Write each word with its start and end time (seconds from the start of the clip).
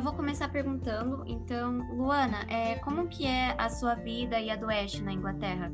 eu 0.00 0.04
vou 0.04 0.14
começar 0.14 0.48
perguntando. 0.48 1.22
Então, 1.26 1.76
Luana, 1.94 2.46
é, 2.48 2.76
como 2.76 3.06
que 3.06 3.26
é 3.26 3.54
a 3.58 3.68
sua 3.68 3.94
vida 3.94 4.40
e 4.40 4.50
a 4.50 4.56
do 4.56 4.70
Ash 4.70 4.98
na 5.00 5.12
Inglaterra? 5.12 5.70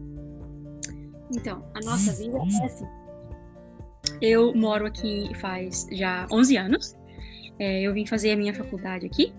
Então, 1.33 1.65
a 1.73 1.81
nossa 1.85 2.13
vida 2.13 2.37
é 2.37 2.65
assim. 2.65 2.87
Eu 4.21 4.53
moro 4.53 4.85
aqui 4.85 5.33
faz 5.37 5.87
já 5.93 6.27
11 6.31 6.57
anos. 6.57 6.97
É, 7.57 7.83
eu 7.83 7.95
vim 7.95 8.05
fazer 8.05 8.33
a 8.33 8.37
minha 8.37 8.53
faculdade 8.53 9.07
aqui. 9.07 9.33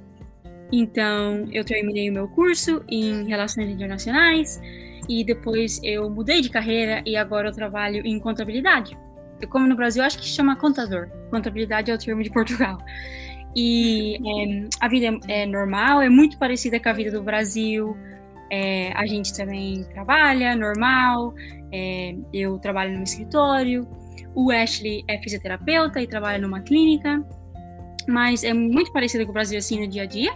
Então, 0.71 1.45
eu 1.51 1.65
terminei 1.65 2.09
o 2.09 2.13
meu 2.13 2.29
curso 2.29 2.81
em 2.88 3.27
Relações 3.27 3.69
Internacionais 3.69 4.61
e 5.09 5.21
depois 5.25 5.81
eu 5.83 6.09
mudei 6.09 6.39
de 6.39 6.49
carreira 6.49 7.04
e 7.05 7.17
agora 7.17 7.49
eu 7.49 7.54
trabalho 7.54 8.07
em 8.07 8.17
contabilidade. 8.21 8.97
Eu, 9.41 9.49
como 9.49 9.67
no 9.67 9.75
Brasil, 9.75 10.01
acho 10.01 10.17
que 10.17 10.25
chama 10.25 10.55
contador. 10.55 11.09
Contabilidade 11.29 11.91
é 11.91 11.93
o 11.93 11.97
termo 11.97 12.23
de 12.23 12.29
Portugal. 12.31 12.77
E 13.60 14.18
é, 14.18 14.70
a 14.79 14.88
vida 14.88 15.20
é, 15.28 15.43
normal, 15.47 16.00
é 16.00 16.10
muito 16.10 16.38
parecida 16.38 16.79
com 16.79 16.89
a 16.89 16.93
vida 16.93 17.10
do 17.10 17.24
Brasil. 17.24 17.97
É, 18.52 18.92
a 18.93 19.07
gente 19.07 19.36
também 19.36 19.83
trabalha 19.86 20.56
normal. 20.56 21.33
É, 21.71 22.16
eu 22.32 22.60
trabalho 22.60 22.96
no 22.96 23.04
escritório. 23.04 23.88
O 24.36 24.52
Ashley 24.52 25.04
é 25.07 25.18
fisioterapeuta 25.18 26.00
e 26.00 26.06
trabalha 26.06 26.38
numa 26.38 26.61
clínica 26.61 27.25
mas 28.07 28.43
é 28.43 28.54
muito 28.54 28.92
parecida 28.93 29.25
com 29.25 29.32
o 29.32 29.33
Brasil 29.33 29.58
assim 29.58 29.82
no 29.82 29.88
dia 29.88 30.04
a 30.04 30.05
dia. 30.05 30.33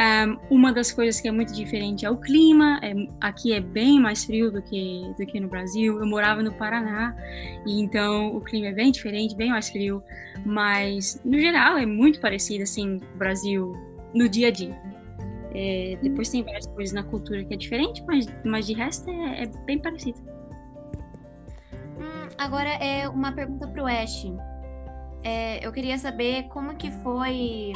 Um, 0.00 0.38
uma 0.48 0.72
das 0.72 0.92
coisas 0.92 1.20
que 1.20 1.26
é 1.26 1.32
muito 1.32 1.52
diferente 1.52 2.06
é 2.06 2.10
o 2.10 2.16
clima. 2.16 2.78
É, 2.82 2.94
aqui 3.20 3.52
é 3.52 3.60
bem 3.60 3.98
mais 3.98 4.24
frio 4.24 4.50
do 4.50 4.62
que 4.62 5.12
do 5.18 5.26
que 5.26 5.40
no 5.40 5.48
Brasil. 5.48 5.98
Eu 5.98 6.06
morava 6.06 6.40
no 6.40 6.52
Paraná 6.52 7.16
e 7.66 7.80
então 7.80 8.36
o 8.36 8.40
clima 8.40 8.68
é 8.68 8.72
bem 8.72 8.92
diferente, 8.92 9.34
bem 9.34 9.50
mais 9.50 9.68
frio. 9.68 10.02
Mas 10.46 11.20
no 11.24 11.38
geral 11.40 11.76
é 11.76 11.84
muito 11.84 12.20
parecido 12.20 12.62
assim 12.62 13.00
o 13.14 13.18
Brasil 13.18 13.72
no 14.14 14.28
dia 14.28 14.48
a 14.48 14.50
dia. 14.52 14.80
É, 15.52 15.98
depois 16.00 16.28
tem 16.28 16.44
várias 16.44 16.66
coisas 16.68 16.94
na 16.94 17.02
cultura 17.02 17.42
que 17.44 17.54
é 17.54 17.56
diferente, 17.56 18.04
mas 18.06 18.26
mas 18.44 18.66
de 18.68 18.74
resto 18.74 19.10
é, 19.10 19.42
é 19.42 19.46
bem 19.66 19.80
parecido. 19.80 20.20
Hum, 21.98 22.28
agora 22.38 22.68
é 22.68 23.08
uma 23.08 23.32
pergunta 23.32 23.66
para 23.66 23.82
o 23.82 23.86
Ash. 23.86 24.26
É, 25.24 25.66
eu 25.66 25.72
queria 25.72 25.98
saber 25.98 26.44
como 26.44 26.76
que 26.76 26.92
foi 27.02 27.72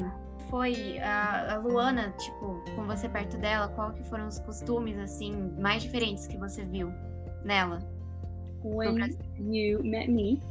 foi 0.53 0.99
a, 0.99 1.55
a, 1.55 1.59
Luana, 1.61 2.13
tipo, 2.19 2.63
com 2.77 2.85
você 2.85 3.09
perto 3.09 3.39
dela, 3.39 3.69
qual 3.69 3.91
que 3.91 4.05
foram 4.05 4.29
os 4.29 4.39
costumes 4.41 4.99
assim 4.99 5.51
mais 5.59 5.83
diferentes 5.83 6.27
que 6.27 6.37
você 6.37 6.63
viu 6.63 6.93
nela? 7.43 7.79
When 8.63 9.17
you 9.41 9.83
met 9.83 10.11
me, 10.11 10.43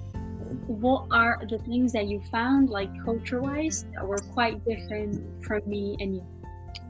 what 0.68 1.06
are 1.12 1.38
the 1.46 1.60
things 1.60 1.92
that 1.92 2.08
you 2.08 2.20
found 2.32 2.72
like 2.72 2.92
culture-wise 3.06 3.86
that 3.94 4.04
were 4.04 4.22
quite 4.34 4.60
different 4.66 5.22
from 5.46 5.62
me 5.68 5.96
and 6.02 6.16
you? 6.16 6.24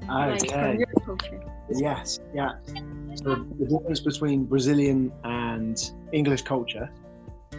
Okay. 0.03 0.31
Like 0.31 0.49
from 0.49 0.79
your 0.79 0.93
culture. 1.05 1.41
Yes, 1.69 2.21
yeah. 2.33 2.53
So 3.15 3.45
the 3.59 3.65
difference 3.65 3.99
between 3.99 4.45
Brazilian 4.45 5.11
and 5.25 5.77
English 6.13 6.43
culture 6.43 6.89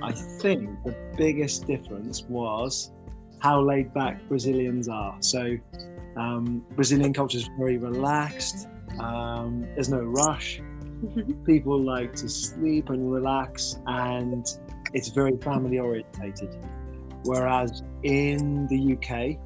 I 0.01 0.13
think 0.41 0.83
the 0.85 0.95
biggest 1.17 1.67
difference 1.67 2.25
was 2.25 2.91
how 3.43 3.61
laid 3.61 3.93
back 3.93 4.27
Brazilians 4.29 4.89
are. 4.89 5.17
So, 5.21 5.57
um, 6.17 6.65
Brazilian 6.77 7.13
culture 7.13 7.39
is 7.39 7.49
very 7.59 7.77
relaxed, 7.77 8.69
um, 9.01 9.67
there's 9.75 9.89
no 9.89 10.01
rush. 10.01 10.61
People 11.45 11.83
like 11.83 12.15
to 12.15 12.29
sleep 12.29 12.91
and 12.91 13.13
relax, 13.13 13.81
and 13.87 14.47
it's 14.93 15.09
very 15.09 15.37
family 15.39 15.81
orientated. 15.81 16.55
Whereas 17.25 17.83
in 18.05 18.69
the 18.69 18.95
UK, 18.95 19.39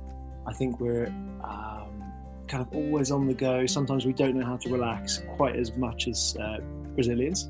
I 0.46 0.52
think 0.54 0.78
we're 0.78 1.06
um, 1.42 2.04
kind 2.48 2.62
of 2.62 2.68
always 2.74 3.10
on 3.10 3.26
the 3.26 3.34
go. 3.34 3.64
Sometimes 3.64 4.04
we 4.04 4.12
don't 4.12 4.36
know 4.36 4.44
how 4.44 4.58
to 4.58 4.70
relax 4.70 5.22
quite 5.36 5.56
as 5.56 5.74
much 5.76 6.06
as 6.08 6.36
uh, 6.38 6.58
Brazilians. 6.94 7.44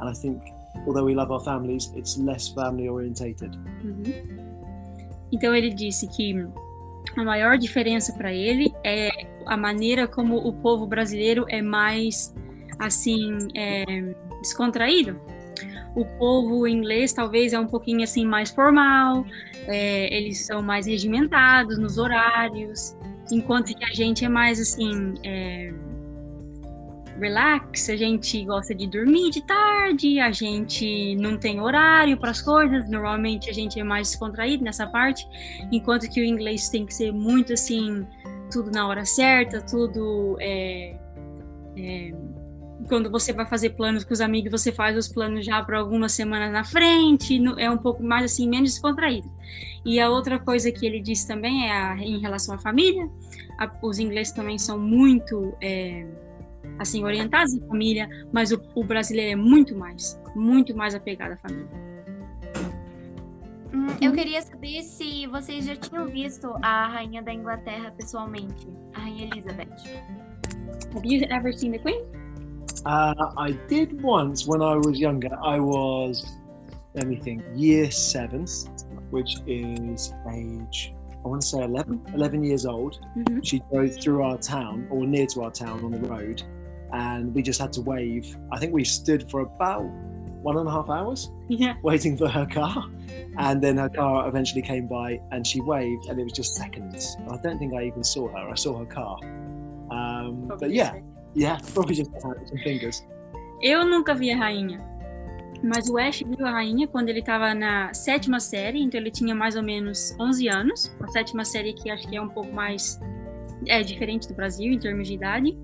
And 0.00 0.08
I 0.08 0.12
think 0.12 0.42
although 0.86 1.04
we 1.04 1.14
love 1.14 1.30
our 1.30 1.40
families, 1.40 1.92
it's 1.94 2.18
less 2.18 2.48
family 2.48 2.88
orientated. 2.88 3.52
Uhum. 3.52 4.43
Então 5.34 5.52
ele 5.52 5.70
disse 5.70 6.06
que 6.06 6.46
a 7.16 7.24
maior 7.24 7.58
diferença 7.58 8.12
para 8.12 8.32
ele 8.32 8.72
é 8.84 9.10
a 9.46 9.56
maneira 9.56 10.06
como 10.06 10.36
o 10.36 10.52
povo 10.52 10.86
brasileiro 10.86 11.44
é 11.48 11.60
mais 11.60 12.32
assim 12.78 13.48
é, 13.56 13.84
descontraído. 14.40 15.20
O 15.96 16.04
povo 16.04 16.66
inglês 16.68 17.12
talvez 17.12 17.52
é 17.52 17.58
um 17.58 17.66
pouquinho 17.66 18.04
assim 18.04 18.24
mais 18.24 18.50
formal, 18.50 19.26
é, 19.66 20.16
eles 20.16 20.46
são 20.46 20.62
mais 20.62 20.86
regimentados 20.86 21.78
nos 21.78 21.98
horários, 21.98 22.96
enquanto 23.30 23.74
que 23.74 23.84
a 23.84 23.92
gente 23.92 24.24
é 24.24 24.28
mais 24.28 24.60
assim 24.60 25.14
é, 25.24 25.72
relax, 27.24 27.88
a 27.88 27.96
gente 27.96 28.44
gosta 28.44 28.74
de 28.74 28.86
dormir 28.86 29.30
de 29.30 29.40
tarde, 29.42 30.20
a 30.20 30.30
gente 30.30 31.16
não 31.16 31.38
tem 31.38 31.58
horário 31.60 32.18
para 32.18 32.30
as 32.30 32.42
coisas, 32.42 32.88
normalmente 32.88 33.48
a 33.48 33.52
gente 33.52 33.80
é 33.80 33.84
mais 33.84 34.10
descontraído 34.10 34.62
nessa 34.62 34.86
parte, 34.86 35.26
enquanto 35.72 36.08
que 36.10 36.20
o 36.20 36.24
inglês 36.24 36.68
tem 36.68 36.84
que 36.84 36.92
ser 36.92 37.12
muito 37.12 37.54
assim, 37.54 38.06
tudo 38.52 38.70
na 38.70 38.86
hora 38.86 39.06
certa, 39.06 39.62
tudo 39.62 40.36
é, 40.38 40.96
é, 41.78 42.12
quando 42.88 43.10
você 43.10 43.32
vai 43.32 43.46
fazer 43.46 43.70
planos 43.70 44.04
com 44.04 44.12
os 44.12 44.20
amigos, 44.20 44.50
você 44.50 44.70
faz 44.70 44.94
os 44.96 45.08
planos 45.08 45.46
já 45.46 45.62
para 45.62 45.78
algumas 45.78 46.12
semanas 46.12 46.52
na 46.52 46.62
frente, 46.62 47.40
é 47.56 47.70
um 47.70 47.78
pouco 47.78 48.02
mais 48.02 48.24
assim, 48.24 48.46
menos 48.46 48.72
descontraído. 48.72 49.30
E 49.84 49.98
a 49.98 50.10
outra 50.10 50.38
coisa 50.38 50.70
que 50.70 50.84
ele 50.84 51.00
disse 51.00 51.26
também 51.26 51.68
é 51.68 51.72
a, 51.72 51.96
em 51.96 52.18
relação 52.18 52.54
à 52.54 52.58
família, 52.58 53.08
a, 53.58 53.70
os 53.82 53.98
ingleses 53.98 54.32
também 54.32 54.58
são 54.58 54.78
muito 54.78 55.54
é, 55.62 56.06
assim, 56.78 57.04
orientados 57.04 57.54
à 57.54 57.66
família, 57.66 58.08
mas 58.32 58.52
o, 58.52 58.60
o 58.74 58.84
brasileiro 58.84 59.32
é 59.32 59.36
muito 59.36 59.76
mais, 59.76 60.20
muito 60.34 60.76
mais 60.76 60.94
apegado 60.94 61.32
à 61.32 61.36
família. 61.36 61.68
Hum, 63.72 63.86
eu 64.00 64.12
queria 64.12 64.40
saber 64.42 64.82
se 64.82 65.26
vocês 65.26 65.64
já 65.66 65.76
tinham 65.76 66.06
visto 66.06 66.52
a 66.62 66.88
rainha 66.88 67.22
da 67.22 67.32
Inglaterra 67.32 67.92
pessoalmente, 67.96 68.68
a 68.94 69.00
rainha 69.00 69.28
Elizabeth. 69.32 69.68
Have 70.94 71.06
you 71.06 71.26
ever 71.30 71.52
seen 71.52 71.72
the 71.72 71.78
Queen? 71.78 72.04
Uh, 72.86 73.14
I 73.36 73.52
did 73.68 74.00
once 74.02 74.46
when 74.46 74.60
I 74.60 74.76
was 74.76 74.98
younger. 74.98 75.34
I 75.42 75.58
was, 75.58 76.24
let 76.94 77.06
me 77.06 77.16
think, 77.16 77.42
year 77.54 77.90
seven, 77.90 78.44
which 79.10 79.36
is 79.46 80.12
age 80.30 80.94
I 81.24 81.28
want 81.28 81.40
to 81.40 81.48
say 81.48 81.62
11, 81.64 82.02
11 82.14 82.44
years 82.44 82.66
old. 82.66 83.00
Mm-hmm. 83.16 83.40
She 83.40 83.62
drove 83.72 83.98
through 83.98 84.22
our 84.22 84.36
town 84.36 84.86
or 84.90 85.06
near 85.06 85.26
to 85.28 85.44
our 85.44 85.50
town 85.50 85.82
on 85.82 85.92
the 85.92 86.06
road, 86.06 86.42
and 86.94 87.34
we 87.34 87.42
just 87.42 87.60
had 87.60 87.72
to 87.72 87.80
wave. 87.80 88.24
I 88.52 88.58
think 88.58 88.72
we 88.72 88.84
stood 88.84 89.28
for 89.30 89.40
about 89.40 89.82
one 90.42 90.56
and 90.58 90.68
a 90.68 90.70
half 90.70 90.88
hours 90.88 91.30
yeah. 91.48 91.74
waiting 91.82 92.16
for 92.16 92.28
her 92.28 92.46
car. 92.46 92.84
And 93.36 93.60
then 93.60 93.78
her 93.78 93.88
car 93.88 94.28
eventually 94.28 94.62
came 94.62 94.86
by 94.86 95.20
and 95.32 95.44
she 95.44 95.60
waved, 95.60 96.06
and 96.08 96.20
it 96.20 96.24
was 96.24 96.32
just 96.32 96.54
seconds. 96.54 97.16
I 97.28 97.36
don't 97.38 97.58
think 97.58 97.74
I 97.74 97.84
even 97.84 98.04
saw 98.04 98.28
her, 98.28 98.48
I 98.48 98.54
saw 98.54 98.78
her 98.78 98.86
car. 98.86 99.18
Um, 99.90 100.52
but 100.60 100.70
yeah, 100.70 100.94
yeah, 101.34 101.58
probably 101.74 101.96
just 101.96 102.10
some 102.20 102.34
fingers. 102.62 103.02
Eu 103.60 103.84
nunca 103.84 104.14
vi 104.14 104.30
a 104.30 104.36
rainha. 104.36 104.78
Mas 105.62 105.88
o 105.88 105.98
Ash 105.98 106.22
viu 106.22 106.46
a 106.46 106.50
rainha 106.50 106.86
quando 106.86 107.08
ele 107.08 107.20
estava 107.20 107.54
na 107.54 107.92
sétima 107.94 108.38
série, 108.38 108.82
então 108.82 109.00
ele 109.00 109.10
tinha 109.10 109.34
mais 109.34 109.56
ou 109.56 109.62
menos 109.62 110.14
11 110.20 110.48
anos. 110.48 110.96
A 111.00 111.08
sétima 111.08 111.44
série 111.44 111.72
que 111.72 111.90
acho 111.90 112.06
que 112.06 112.16
é 112.16 112.20
um 112.20 112.28
pouco 112.28 112.52
mais 112.52 113.00
é 113.66 113.82
diferente 113.82 114.28
do 114.28 114.34
Brasil 114.34 114.72
em 114.72 114.78
termos 114.78 115.08
de 115.08 115.14
idade. 115.14 115.58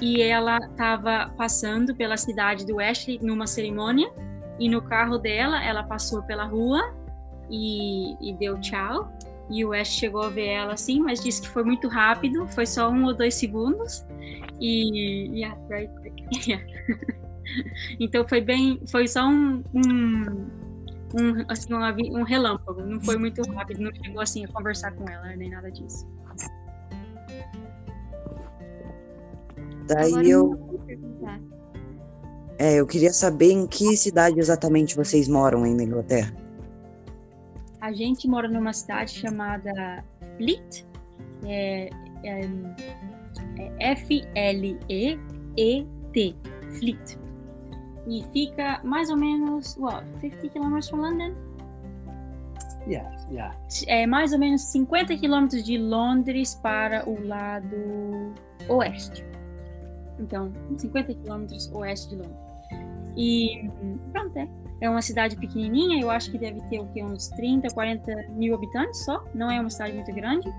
E 0.00 0.22
ela 0.22 0.58
estava 0.58 1.32
passando 1.36 1.94
pela 1.94 2.16
cidade 2.16 2.66
do 2.66 2.80
Ashley 2.80 3.18
numa 3.22 3.46
cerimônia 3.46 4.10
e 4.58 4.68
no 4.68 4.82
carro 4.82 5.18
dela 5.18 5.62
ela 5.64 5.82
passou 5.82 6.22
pela 6.22 6.44
rua 6.44 6.94
e, 7.50 8.16
e 8.20 8.34
deu 8.34 8.60
tchau. 8.60 9.12
E 9.50 9.64
o 9.64 9.74
Ash 9.74 9.88
chegou 9.88 10.22
a 10.22 10.30
ver 10.30 10.46
ela 10.46 10.72
assim, 10.72 11.00
mas 11.00 11.22
disse 11.22 11.42
que 11.42 11.48
foi 11.48 11.62
muito 11.62 11.86
rápido, 11.86 12.48
foi 12.48 12.64
só 12.64 12.90
um 12.90 13.04
ou 13.04 13.14
dois 13.14 13.34
segundos. 13.34 14.04
E 14.60 15.28
yeah, 15.34 15.58
very 15.68 15.88
quick. 16.02 16.48
Yeah. 16.48 16.64
Então 18.00 18.26
foi 18.26 18.40
bem, 18.40 18.80
foi 18.90 19.06
só 19.06 19.28
um, 19.28 19.62
um, 19.74 20.46
um 21.14 21.44
assim, 21.48 21.72
um, 21.72 22.22
relâmpago, 22.22 22.82
não 22.82 23.00
foi 23.00 23.16
muito 23.16 23.42
rápido, 23.52 23.82
não 23.82 23.94
chegou 23.94 24.20
assim 24.20 24.44
a 24.44 24.48
conversar 24.48 24.92
com 24.92 25.08
ela, 25.08 25.36
nem 25.36 25.50
nada 25.50 25.70
disso. 25.70 26.08
Daí 29.86 30.30
eu. 30.30 30.58
É, 32.58 32.74
eu 32.76 32.86
queria 32.86 33.12
saber 33.12 33.50
em 33.50 33.66
que 33.66 33.96
cidade 33.96 34.38
exatamente 34.38 34.94
vocês 34.94 35.26
moram 35.28 35.64
aí 35.64 35.74
na 35.74 35.82
Inglaterra. 35.82 36.32
A 37.80 37.92
gente 37.92 38.28
mora 38.28 38.48
numa 38.48 38.72
cidade 38.72 39.10
chamada 39.10 40.04
Fleet, 40.36 40.86
é, 41.44 41.90
é, 42.22 42.40
é 43.58 43.92
F-L-E-E-T, 43.92 45.16
Fleet 46.78 47.24
e 48.06 48.22
fica 48.32 48.80
mais 48.84 49.10
ou 49.10 49.16
menos, 49.16 49.76
what, 49.78 50.04
50 50.20 50.48
km 50.48 50.80
from 50.88 51.00
London? 51.00 51.34
Yeah, 52.86 53.16
yeah. 53.30 53.56
É 53.86 54.06
mais 54.06 54.32
ou 54.32 54.38
menos 54.38 54.62
50 54.62 55.16
quilômetros 55.16 55.64
de 55.64 55.78
Londres 55.78 56.54
para 56.54 57.08
o 57.08 57.26
lado 57.26 58.34
oeste. 58.68 59.24
Então, 60.18 60.52
50 60.76 61.14
quilômetros 61.14 61.70
oeste 61.72 62.10
de 62.10 62.16
Londres. 62.16 62.44
E 63.16 63.70
pronto, 64.12 64.36
é. 64.36 64.48
É 64.80 64.90
uma 64.90 65.00
cidade 65.00 65.36
pequenininha, 65.36 66.02
eu 66.02 66.10
acho 66.10 66.30
que 66.30 66.38
deve 66.38 66.60
ter 66.68 66.80
o 66.80 66.86
quê? 66.88 67.02
uns 67.02 67.28
30, 67.28 67.68
40 67.72 68.12
mil 68.30 68.54
habitantes 68.54 69.04
só. 69.04 69.24
Não 69.34 69.50
é 69.50 69.60
uma 69.60 69.70
cidade 69.70 69.92
muito 69.94 70.12
grande. 70.12 70.52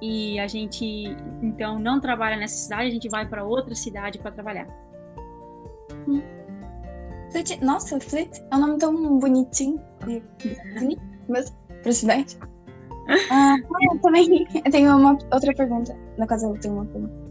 E 0.00 0.38
a 0.38 0.46
gente, 0.46 1.16
então, 1.42 1.78
não 1.78 2.00
trabalha 2.00 2.36
nessa 2.36 2.56
cidade, 2.56 2.88
a 2.88 2.90
gente 2.90 3.08
vai 3.08 3.26
para 3.26 3.44
outra 3.44 3.74
cidade 3.74 4.18
para 4.18 4.32
trabalhar. 4.32 4.66
Hum. 6.06 6.22
Nossa, 7.62 7.98
Fleet 7.98 8.30
é 8.50 8.56
um 8.56 8.60
nome 8.60 8.78
tão 8.78 9.18
bonitinho. 9.18 9.80
Mas, 11.28 11.52
pra 11.82 11.92
cidade. 11.92 12.38
Ah, 13.30 13.56
eu 13.90 13.98
também 14.00 14.46
eu 14.54 14.70
tenho 14.70 14.96
uma 14.96 15.18
outra 15.32 15.54
pergunta. 15.54 15.96
No 16.18 16.26
caso, 16.26 16.46
eu 16.46 16.60
tenho 16.60 16.74
uma 16.74 16.84
pergunta. 16.84 17.23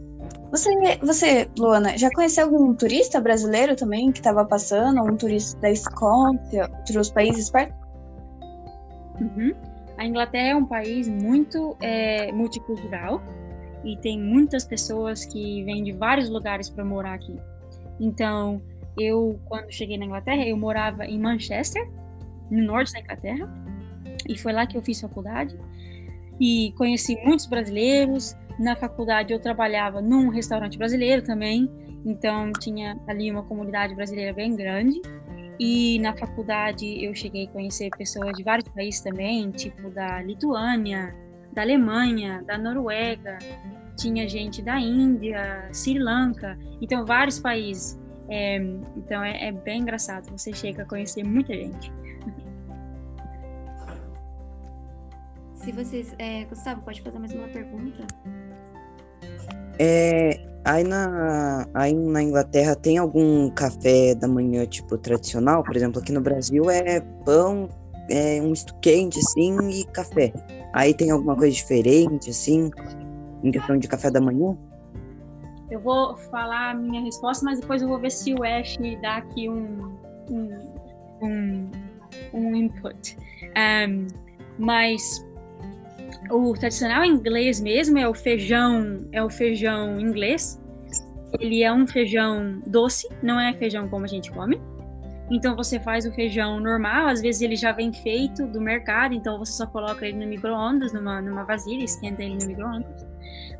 Você, 0.54 0.70
você, 0.98 1.50
Luana, 1.58 1.98
já 1.98 2.12
conheceu 2.12 2.46
algum 2.46 2.76
turista 2.76 3.20
brasileiro 3.20 3.76
também 3.76 4.12
que 4.12 4.20
estava 4.20 4.46
passando? 4.46 5.00
Algum 5.00 5.18
turista 5.18 5.60
da 5.60 5.72
Escócia, 5.72 6.70
outros 6.78 7.10
países 7.10 7.50
perto? 7.50 7.74
Uhum. 9.20 9.56
A 9.98 10.06
Inglaterra 10.06 10.50
é 10.50 10.56
um 10.56 10.66
país 10.68 11.08
muito 11.08 11.76
é, 11.82 12.32
multicultural 12.32 13.20
e 13.84 13.98
tem 13.98 14.22
muitas 14.22 14.64
pessoas 14.64 15.26
que 15.26 15.64
vêm 15.64 15.84
de 15.84 15.92
vários 15.92 16.30
lugares 16.30 16.70
para 16.70 16.86
morar 16.86 17.16
aqui. 17.16 17.36
Então, 18.00 18.62
eu, 18.96 19.40
quando 19.46 19.72
cheguei 19.72 19.98
na 19.98 20.06
Inglaterra, 20.06 20.46
eu 20.46 20.56
morava 20.56 21.04
em 21.04 21.18
Manchester, 21.18 21.90
no 22.52 22.62
norte 22.64 22.94
da 22.94 23.00
Inglaterra, 23.00 23.52
e 24.30 24.38
foi 24.38 24.54
lá 24.54 24.68
que 24.68 24.78
eu 24.78 24.84
fiz 24.84 25.02
faculdade. 25.02 25.58
E 26.40 26.72
conheci 26.78 27.16
muitos 27.26 27.48
brasileiros, 27.48 28.36
na 28.60 28.76
faculdade 28.76 29.34
eu 29.34 29.40
trabalhava 29.40 30.02
num 30.02 30.30
restaurante 30.30 30.78
brasileiro 30.78 31.22
também, 31.24 31.70
então 32.06 32.52
tinha 32.60 32.98
ali 33.08 33.32
uma 33.32 33.44
comunidade 33.44 33.96
brasileira 33.96 34.34
bem 34.34 34.56
grande. 34.56 35.02
E 35.60 36.00
na 36.00 36.16
faculdade 36.16 37.04
eu 37.04 37.14
cheguei 37.14 37.46
a 37.46 37.50
conhecer 37.50 37.90
pessoas 37.98 38.36
de 38.36 38.44
vários 38.44 38.68
países 38.70 39.02
também, 39.02 39.52
tipo 39.52 39.90
da 39.90 40.22
Lituânia, 40.22 41.16
da 41.54 41.62
Alemanha, 41.62 42.44
da 42.46 42.58
Noruega, 42.58 43.38
tinha 43.96 44.28
gente 44.28 44.62
da 44.62 44.80
Índia, 44.80 45.70
Sri 45.72 46.00
Lanka, 46.00 46.58
então 46.82 47.06
vários 47.06 47.40
países. 47.40 48.00
É, 48.30 48.58
então 48.96 49.24
é, 49.24 49.48
é, 49.48 49.52
bem 49.52 49.82
engraçado, 49.82 50.30
você 50.32 50.52
chega 50.54 50.84
a 50.84 50.86
conhecer 50.86 51.24
muita 51.24 51.54
gente. 51.54 51.92
Se 55.54 55.72
vocês. 55.72 56.14
É, 56.20 56.44
Gustavo, 56.46 56.82
pode 56.82 57.02
fazer 57.02 57.20
mais 57.20 57.34
uma 57.34 57.48
pergunta? 57.48 58.06
É, 59.80 60.40
aí, 60.64 60.84
na, 60.84 61.68
aí 61.74 61.94
na 61.94 62.22
Inglaterra 62.22 62.76
tem 62.76 62.98
algum 62.98 63.50
café 63.50 64.16
da 64.16 64.28
manhã, 64.28 64.66
tipo, 64.66 64.98
tradicional? 64.98 65.64
Por 65.64 65.76
exemplo, 65.76 66.02
aqui 66.02 66.12
no 66.12 66.22
Brasil 66.22 66.70
é 66.70 67.00
pão, 67.26 67.70
é 68.10 68.42
um 68.42 68.50
misto 68.50 68.76
quente, 68.82 69.20
assim, 69.20 69.58
e 69.70 69.86
café. 69.86 70.34
Aí 70.74 70.94
tem 70.94 71.12
alguma 71.12 71.36
coisa 71.36 71.54
diferente, 71.56 72.30
assim, 72.30 72.72
em 73.44 73.52
questão 73.52 73.78
de 73.78 73.88
café 73.88 74.10
da 74.10 74.22
manhã? 74.22 74.58
Eu 75.70 75.80
vou 75.80 76.16
falar 76.16 76.72
a 76.72 76.74
minha 76.74 77.02
resposta, 77.02 77.44
mas 77.44 77.60
depois 77.60 77.82
eu 77.82 77.88
vou 77.88 78.00
ver 78.00 78.12
se 78.12 78.34
o 78.34 78.44
Ash 78.44 78.78
dá 79.02 79.18
aqui 79.18 79.50
um, 79.50 79.98
um, 80.30 80.60
um, 81.22 81.72
um 82.34 82.56
input. 82.56 83.18
Um, 83.58 84.08
mas 84.60 85.26
o 86.30 86.54
tradicional 86.54 87.04
inglês 87.04 87.60
mesmo 87.60 87.98
é 87.98 88.08
o 88.08 88.14
feijão, 88.14 89.06
é 89.12 89.24
o 89.24 89.30
feijão 89.30 90.00
inglês. 90.00 90.60
Ele 91.40 91.64
é 91.64 91.74
um 91.74 91.88
feijão 91.88 92.62
doce, 92.68 93.08
não 93.22 93.40
é 93.40 93.54
feijão 93.54 93.88
como 93.88 94.06
a 94.06 94.08
gente 94.08 94.32
come. 94.32 94.62
Então 95.32 95.56
você 95.56 95.80
faz 95.80 96.06
o 96.06 96.12
feijão 96.12 96.60
normal, 96.60 97.08
às 97.08 97.22
vezes 97.22 97.42
ele 97.42 97.56
já 97.56 97.72
vem 97.72 97.92
feito 97.92 98.46
do 98.48 98.62
mercado, 98.62 99.14
então 99.14 99.40
você 99.40 99.54
só 99.54 99.66
coloca 99.66 100.06
ele 100.06 100.18
no 100.18 100.28
micro-ondas, 100.28 100.94
numa, 100.94 101.22
numa 101.22 101.44
vasilha, 101.44 101.84
esquenta 101.84 102.22
ele 102.22 102.36
no 102.36 102.46
micro-ondas. 102.46 103.06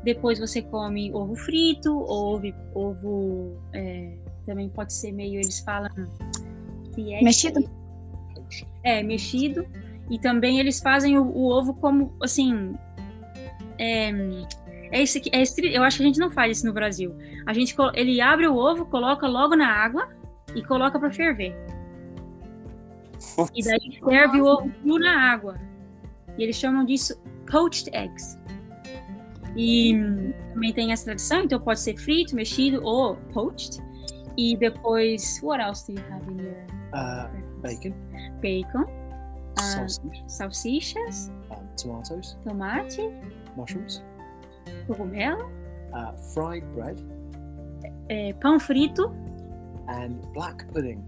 Depois 0.04 0.38
você 0.38 0.60
come 0.60 1.12
ovo 1.12 1.34
frito, 1.34 1.90
ovo, 1.90 2.52
ovo 2.74 3.56
é, 3.72 4.12
também 4.46 4.68
pode 4.68 4.92
ser 4.92 5.10
meio, 5.12 5.40
eles 5.40 5.60
falam. 5.60 5.90
É 6.98 7.24
mexido? 7.24 7.68
É, 8.84 9.02
mexido. 9.02 9.66
E 10.10 10.18
também 10.18 10.58
eles 10.60 10.80
fazem 10.80 11.18
o, 11.18 11.24
o 11.24 11.50
ovo 11.50 11.74
como, 11.74 12.14
assim. 12.22 12.74
É, 13.78 14.10
é 14.90 15.02
esse 15.02 15.20
é 15.32 15.42
esse, 15.42 15.60
eu 15.66 15.82
acho 15.82 15.96
que 15.96 16.02
a 16.02 16.06
gente 16.06 16.20
não 16.20 16.30
faz 16.30 16.58
isso 16.58 16.66
no 16.66 16.72
Brasil. 16.72 17.14
A 17.46 17.52
gente 17.52 17.74
ele 17.94 18.20
abre 18.20 18.46
o 18.46 18.56
ovo, 18.56 18.86
coloca 18.86 19.26
logo 19.26 19.56
na 19.56 19.68
água 19.68 20.08
e 20.54 20.62
coloca 20.62 20.98
para 20.98 21.10
ferver. 21.10 21.54
E 23.54 23.64
daí 23.64 23.98
ferve 24.04 24.40
o 24.40 24.46
ovo 24.46 24.70
cru 24.82 24.98
na 24.98 25.32
água. 25.32 25.58
E 26.36 26.42
eles 26.42 26.56
chamam 26.56 26.84
disso 26.84 27.20
poached 27.50 27.90
eggs. 27.94 28.38
E 29.56 29.94
também 30.52 30.72
tem 30.72 30.92
essa 30.92 31.04
tradição, 31.04 31.42
então 31.42 31.60
pode 31.60 31.80
ser 31.80 31.96
frito, 31.96 32.34
mexido 32.34 32.84
ou 32.84 33.16
poached. 33.32 33.82
E 34.36 34.56
depois, 34.56 35.40
what 35.42 35.62
else 35.62 35.86
do 35.86 35.98
you 35.98 36.04
have 36.12 36.32
in 36.32 36.42
your... 36.42 36.66
Uh, 36.92 37.28
bacon. 37.60 37.94
Bacon. 38.40 38.84
Ah, 39.64 39.86
salsichas, 40.28 41.32
uh, 41.50 41.76
tomatoes, 41.80 42.38
tomate, 42.44 43.00
mushrooms, 43.56 44.02
cogumelo, 44.86 45.44
uh, 45.92 46.16
fried 46.34 46.66
bread, 46.74 47.02
é, 48.08 48.32
pão 48.34 48.58
frito 48.60 49.12
and 49.88 50.20
black 50.32 50.64
pudding. 50.66 51.02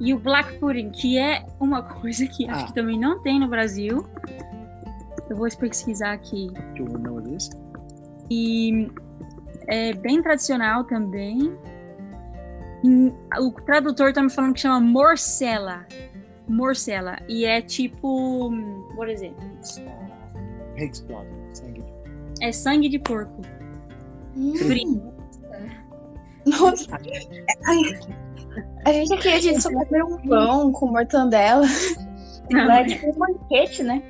E 0.00 0.14
o 0.14 0.18
black 0.18 0.58
pudding, 0.58 0.90
que 0.90 1.18
é 1.18 1.44
uma 1.60 1.82
coisa 1.82 2.26
que 2.26 2.48
acho 2.48 2.66
que 2.66 2.74
também 2.74 2.98
não 2.98 3.20
tem 3.20 3.40
no 3.40 3.48
Brasil. 3.48 4.06
Eu 5.28 5.36
vou 5.36 5.48
pesquisar 5.56 6.12
aqui. 6.12 6.48
Do 6.74 6.84
you 6.84 6.98
know 6.98 7.14
what 7.14 7.28
it 7.28 7.36
is? 7.36 7.50
E 8.30 8.90
é 9.66 9.92
bem 9.94 10.22
tradicional 10.22 10.84
também. 10.84 11.56
O 13.40 13.50
tradutor 13.62 14.12
tá 14.12 14.22
me 14.22 14.30
falando 14.30 14.54
que 14.54 14.60
chama 14.60 14.80
morcela 14.80 15.84
morcela. 16.48 17.18
E 17.28 17.44
é 17.44 17.60
tipo. 17.60 18.50
Por 18.94 19.08
exemplo. 19.08 19.44
Pig's 20.74 21.00
blood. 21.00 21.28
Sangue 21.52 21.82
de... 21.82 22.44
É 22.44 22.52
sangue 22.52 22.88
de 22.88 22.98
porco. 22.98 23.42
Hum. 24.36 24.54
Frio. 24.56 25.12
Nossa. 26.46 26.86
a 28.84 28.92
gente 28.92 29.12
aqui, 29.14 29.28
a 29.28 29.40
gente 29.40 29.60
só 29.60 29.70
vai 29.70 29.84
comer 29.86 30.04
um 30.04 30.18
pão 30.28 30.72
com 30.72 30.86
mortandela. 30.86 31.66
Não, 32.50 32.70
é 32.70 32.84
tipo 32.84 33.10
um 33.10 33.18
banquete, 33.18 33.82
né? 33.82 34.02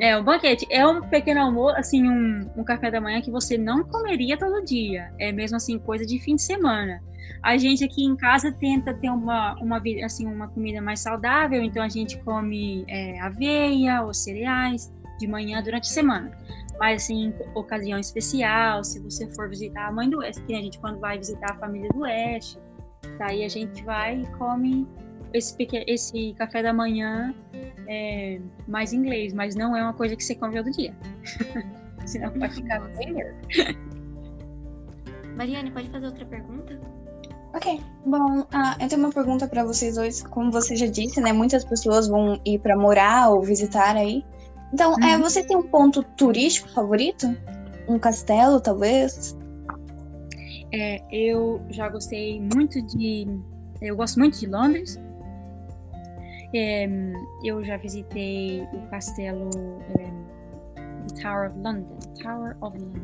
É, 0.00 0.16
um 0.16 0.22
banquete. 0.22 0.66
É 0.70 0.86
um 0.86 1.00
pequeno 1.00 1.40
almoço, 1.40 1.76
assim, 1.76 2.08
um, 2.08 2.50
um 2.56 2.64
café 2.64 2.90
da 2.90 3.00
manhã 3.00 3.20
que 3.20 3.30
você 3.30 3.56
não 3.56 3.82
comeria 3.84 4.36
todo 4.36 4.64
dia. 4.64 5.12
É 5.18 5.32
mesmo 5.32 5.56
assim, 5.56 5.78
coisa 5.78 6.04
de 6.04 6.18
fim 6.18 6.36
de 6.36 6.42
semana. 6.42 7.02
A 7.42 7.56
gente 7.56 7.84
aqui 7.84 8.04
em 8.04 8.16
casa 8.16 8.52
tenta 8.52 8.92
ter 8.92 9.08
uma, 9.10 9.54
uma, 9.54 9.82
assim, 10.04 10.26
uma 10.26 10.48
comida 10.48 10.80
mais 10.80 11.00
saudável, 11.00 11.62
então 11.62 11.82
a 11.82 11.88
gente 11.88 12.18
come 12.22 12.84
é, 12.88 13.20
aveia 13.20 14.02
ou 14.02 14.12
cereais 14.12 14.92
de 15.18 15.26
manhã 15.26 15.62
durante 15.62 15.84
a 15.84 15.92
semana. 15.92 16.30
Mas, 16.78 17.04
assim, 17.04 17.32
ocasião 17.54 17.98
especial, 17.98 18.84
se 18.84 19.00
você 19.00 19.26
for 19.34 19.48
visitar 19.48 19.86
a 19.86 19.92
mãe 19.92 20.10
do 20.10 20.18
Oeste, 20.18 20.42
que 20.42 20.54
a 20.54 20.60
gente 20.60 20.78
quando 20.78 20.98
vai 20.98 21.16
visitar 21.16 21.52
a 21.52 21.58
família 21.58 21.88
do 21.90 22.00
Oeste, 22.00 22.58
daí 23.18 23.44
a 23.44 23.48
gente 23.48 23.82
vai 23.82 24.20
e 24.20 24.26
come 24.36 24.86
esse, 25.36 25.56
esse 25.86 26.34
café 26.34 26.62
da 26.62 26.72
manhã 26.72 27.34
é, 27.88 28.40
mais 28.66 28.92
inglês, 28.92 29.32
mas 29.32 29.54
não 29.54 29.76
é 29.76 29.82
uma 29.82 29.94
coisa 29.94 30.16
que 30.16 30.24
você 30.24 30.34
come 30.34 30.56
todo 30.56 30.70
dia. 30.70 30.94
Senão 32.06 32.32
vai 32.38 32.50
ficar 32.50 32.80
bem 32.96 33.16
Mariane, 35.36 35.70
pode 35.70 35.90
fazer 35.90 36.06
outra 36.06 36.24
pergunta? 36.24 36.80
Ok, 37.54 37.80
bom, 38.04 38.40
uh, 38.40 38.76
eu 38.80 38.88
tenho 38.88 39.00
uma 39.00 39.12
pergunta 39.12 39.46
para 39.48 39.64
vocês 39.64 39.94
dois. 39.94 40.22
Como 40.22 40.50
você 40.50 40.76
já 40.76 40.86
disse, 40.86 41.20
né? 41.20 41.32
Muitas 41.32 41.64
pessoas 41.64 42.08
vão 42.08 42.40
ir 42.44 42.58
para 42.58 42.76
morar 42.76 43.30
ou 43.30 43.42
visitar 43.42 43.96
aí. 43.96 44.24
Então, 44.72 44.92
é, 44.94 44.96
uhum. 44.96 45.08
é, 45.08 45.18
você 45.18 45.42
tem 45.42 45.56
um 45.56 45.62
ponto 45.62 46.02
turístico 46.02 46.68
favorito? 46.70 47.26
Um 47.88 47.98
castelo, 47.98 48.60
talvez? 48.60 49.36
É, 50.72 51.00
eu 51.10 51.62
já 51.70 51.88
gostei 51.88 52.40
muito 52.40 52.82
de. 52.82 53.26
Eu 53.80 53.96
gosto 53.96 54.18
muito 54.18 54.38
de 54.38 54.46
Londres. 54.46 55.00
É, 56.58 56.88
eu 57.44 57.62
já 57.62 57.76
visitei 57.76 58.62
o 58.72 58.88
castelo 58.88 59.50
é, 59.98 61.20
Tower 61.20 61.50
of 61.50 61.58
London. 61.58 61.98
Tower 62.22 62.56
of 62.62 62.78
London. 62.78 63.02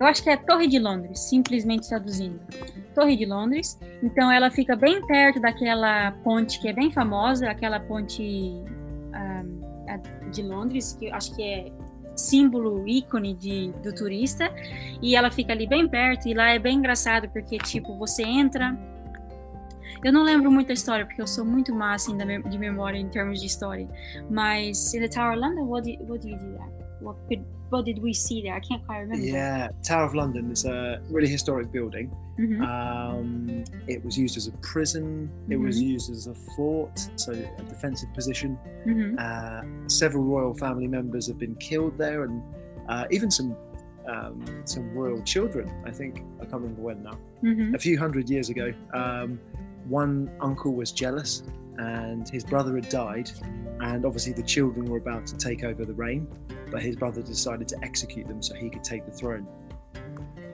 Eu 0.00 0.06
acho 0.06 0.22
que 0.22 0.30
é 0.30 0.36
Torre 0.38 0.66
de 0.66 0.78
Londres, 0.78 1.20
simplesmente 1.20 1.86
traduzindo. 1.86 2.40
Torre 2.94 3.16
de 3.16 3.26
Londres. 3.26 3.78
Então 4.02 4.32
ela 4.32 4.50
fica 4.50 4.74
bem 4.74 5.06
perto 5.06 5.40
daquela 5.40 6.12
ponte 6.24 6.58
que 6.58 6.68
é 6.68 6.72
bem 6.72 6.90
famosa, 6.90 7.50
aquela 7.50 7.80
ponte 7.80 8.22
um, 8.22 10.30
de 10.30 10.42
Londres, 10.42 10.96
que 10.98 11.10
acho 11.10 11.36
que 11.36 11.42
é 11.42 11.72
símbolo, 12.16 12.86
ícone 12.88 13.34
de, 13.34 13.72
do 13.82 13.94
turista. 13.94 14.50
E 15.02 15.14
ela 15.14 15.30
fica 15.30 15.52
ali 15.52 15.66
bem 15.66 15.88
perto, 15.88 16.28
e 16.28 16.34
lá 16.34 16.50
é 16.50 16.58
bem 16.58 16.78
engraçado, 16.78 17.28
porque, 17.28 17.58
tipo, 17.58 17.96
você 17.96 18.22
entra. 18.22 18.76
Eu 20.04 20.12
não 20.12 20.22
lembro 20.22 20.50
muito 20.50 20.68
da 20.68 20.74
história, 20.74 21.06
porque 21.06 21.20
eu 21.20 21.26
sou 21.26 21.44
muito 21.44 21.74
má, 21.74 21.94
assim, 21.94 22.16
de 22.16 22.58
memória 22.58 22.98
em 22.98 23.08
termos 23.08 23.40
de 23.40 23.46
história. 23.46 23.88
Mas, 24.30 24.94
in 24.94 25.00
the 25.00 25.08
Tower 25.08 25.38
London, 25.38 25.64
what 25.64 25.96
do, 25.96 26.04
what 26.04 26.26
do 26.26 26.32
you 26.32 26.38
do? 26.38 26.85
What 27.00 27.16
could 27.28 27.44
what 27.68 27.84
did 27.84 28.00
we 28.00 28.12
see 28.12 28.42
there? 28.42 28.54
I 28.54 28.60
can't 28.60 28.84
quite 28.86 28.98
remember. 28.98 29.24
Yeah, 29.24 29.68
Tower 29.82 30.04
of 30.04 30.14
London 30.14 30.50
is 30.50 30.64
a 30.64 31.00
really 31.10 31.28
historic 31.28 31.72
building. 31.72 32.14
Mm-hmm. 32.38 32.62
Um, 32.62 33.64
it 33.88 34.04
was 34.04 34.16
used 34.16 34.36
as 34.36 34.46
a 34.46 34.52
prison. 34.58 35.30
It 35.48 35.54
mm-hmm. 35.54 35.66
was 35.66 35.80
used 35.80 36.10
as 36.10 36.26
a 36.28 36.34
fort, 36.54 36.98
so 37.16 37.32
a 37.32 37.62
defensive 37.62 38.12
position. 38.14 38.58
Mm-hmm. 38.86 39.16
Uh, 39.18 39.88
several 39.88 40.24
royal 40.24 40.54
family 40.54 40.86
members 40.86 41.26
have 41.26 41.38
been 41.38 41.56
killed 41.56 41.98
there, 41.98 42.24
and 42.24 42.42
uh, 42.88 43.06
even 43.10 43.30
some 43.30 43.56
um, 44.08 44.44
some 44.64 44.92
royal 44.92 45.20
children. 45.22 45.70
I 45.84 45.90
think 45.90 46.22
I 46.40 46.44
can't 46.44 46.62
remember 46.62 46.82
when 46.82 47.02
now. 47.02 47.18
Mm-hmm. 47.42 47.74
A 47.74 47.78
few 47.78 47.98
hundred 47.98 48.30
years 48.30 48.48
ago, 48.48 48.72
um, 48.94 49.40
one 49.88 50.30
uncle 50.40 50.74
was 50.74 50.92
jealous, 50.92 51.42
and 51.78 52.28
his 52.28 52.44
brother 52.44 52.74
had 52.74 52.88
died, 52.88 53.30
and 53.80 54.04
obviously 54.04 54.32
the 54.32 54.42
children 54.42 54.86
were 54.86 54.98
about 54.98 55.26
to 55.26 55.36
take 55.36 55.64
over 55.64 55.84
the 55.84 55.94
reign. 55.94 56.26
but 56.70 56.82
his 56.82 56.96
brother 56.96 57.22
decided 57.22 57.68
to 57.68 57.76
execute 57.82 58.26
them 58.26 58.42
so 58.42 58.54
he 58.54 58.68
could 58.68 58.84
take 58.84 59.04
the 59.04 59.12
throne. 59.12 59.46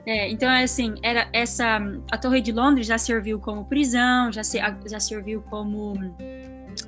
É, 0.05 0.29
então 0.29 0.49
assim, 0.49 0.95
era 1.01 1.29
essa 1.31 1.79
a 2.11 2.17
Torre 2.17 2.41
de 2.41 2.51
Londres 2.51 2.87
já 2.87 2.97
serviu 2.97 3.39
como 3.39 3.63
prisão, 3.65 4.31
já, 4.31 4.43
se, 4.43 4.59
já 4.89 4.99
serviu 4.99 5.41
como 5.43 5.93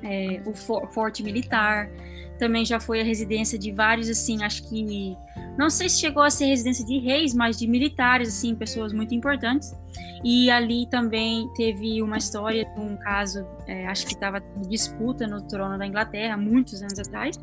é, 0.02 0.42
o 0.44 0.52
for, 0.52 0.86
forte 0.92 1.22
militar, 1.22 1.90
também 2.38 2.64
já 2.64 2.78
foi 2.78 3.00
a 3.00 3.04
residência 3.04 3.58
de 3.58 3.72
vários 3.72 4.08
assim, 4.08 4.42
acho 4.42 4.68
que 4.68 5.16
não 5.58 5.70
sei 5.70 5.88
se 5.88 6.00
chegou 6.00 6.22
a 6.22 6.30
ser 6.30 6.46
residência 6.46 6.84
de 6.84 6.98
reis, 6.98 7.34
mas 7.34 7.56
de 7.56 7.66
militares 7.66 8.28
assim, 8.28 8.54
pessoas 8.54 8.92
muito 8.92 9.14
importantes. 9.14 9.74
E 10.22 10.50
ali 10.50 10.86
também 10.86 11.48
teve 11.54 12.02
uma 12.02 12.18
história 12.18 12.64
de 12.64 12.80
um 12.80 12.96
caso, 12.96 13.46
é, 13.66 13.86
acho 13.86 14.06
que 14.06 14.12
estava 14.12 14.40
disputa 14.68 15.26
no 15.26 15.40
trono 15.42 15.78
da 15.78 15.86
Inglaterra 15.86 16.36
muitos 16.36 16.82
anos 16.82 16.98
atrás. 16.98 17.38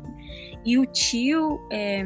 E 0.64 0.78
o 0.78 0.86
tio, 0.86 1.60
é, 1.72 2.04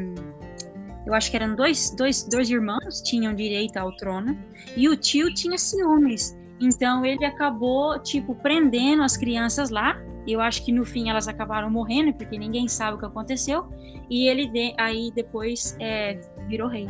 eu 1.06 1.12
acho 1.12 1.30
que 1.30 1.36
eram 1.36 1.54
dois, 1.54 1.94
dois, 1.96 2.22
dois 2.24 2.48
irmãos 2.48 3.02
tinham 3.02 3.34
direito 3.34 3.76
ao 3.76 3.94
trono, 3.96 4.38
e 4.76 4.88
o 4.88 4.96
tio 4.96 5.32
tinha 5.34 5.58
ciúmes. 5.58 6.37
Então 6.60 7.04
ele 7.04 7.24
acabou, 7.24 7.98
tipo, 7.98 8.34
prendendo 8.34 9.02
as 9.02 9.16
crianças 9.16 9.70
lá. 9.70 10.00
Eu 10.26 10.40
acho 10.40 10.64
que 10.64 10.72
no 10.72 10.84
fim 10.84 11.08
elas 11.08 11.26
acabaram 11.26 11.70
morrendo, 11.70 12.12
porque 12.12 12.38
ninguém 12.38 12.68
sabe 12.68 12.96
o 12.96 12.98
que 12.98 13.06
aconteceu. 13.06 13.66
E 14.10 14.28
ele 14.28 14.46
de, 14.46 14.74
aí 14.76 15.10
depois 15.14 15.76
é, 15.80 16.20
virou 16.48 16.68
rei. 16.68 16.88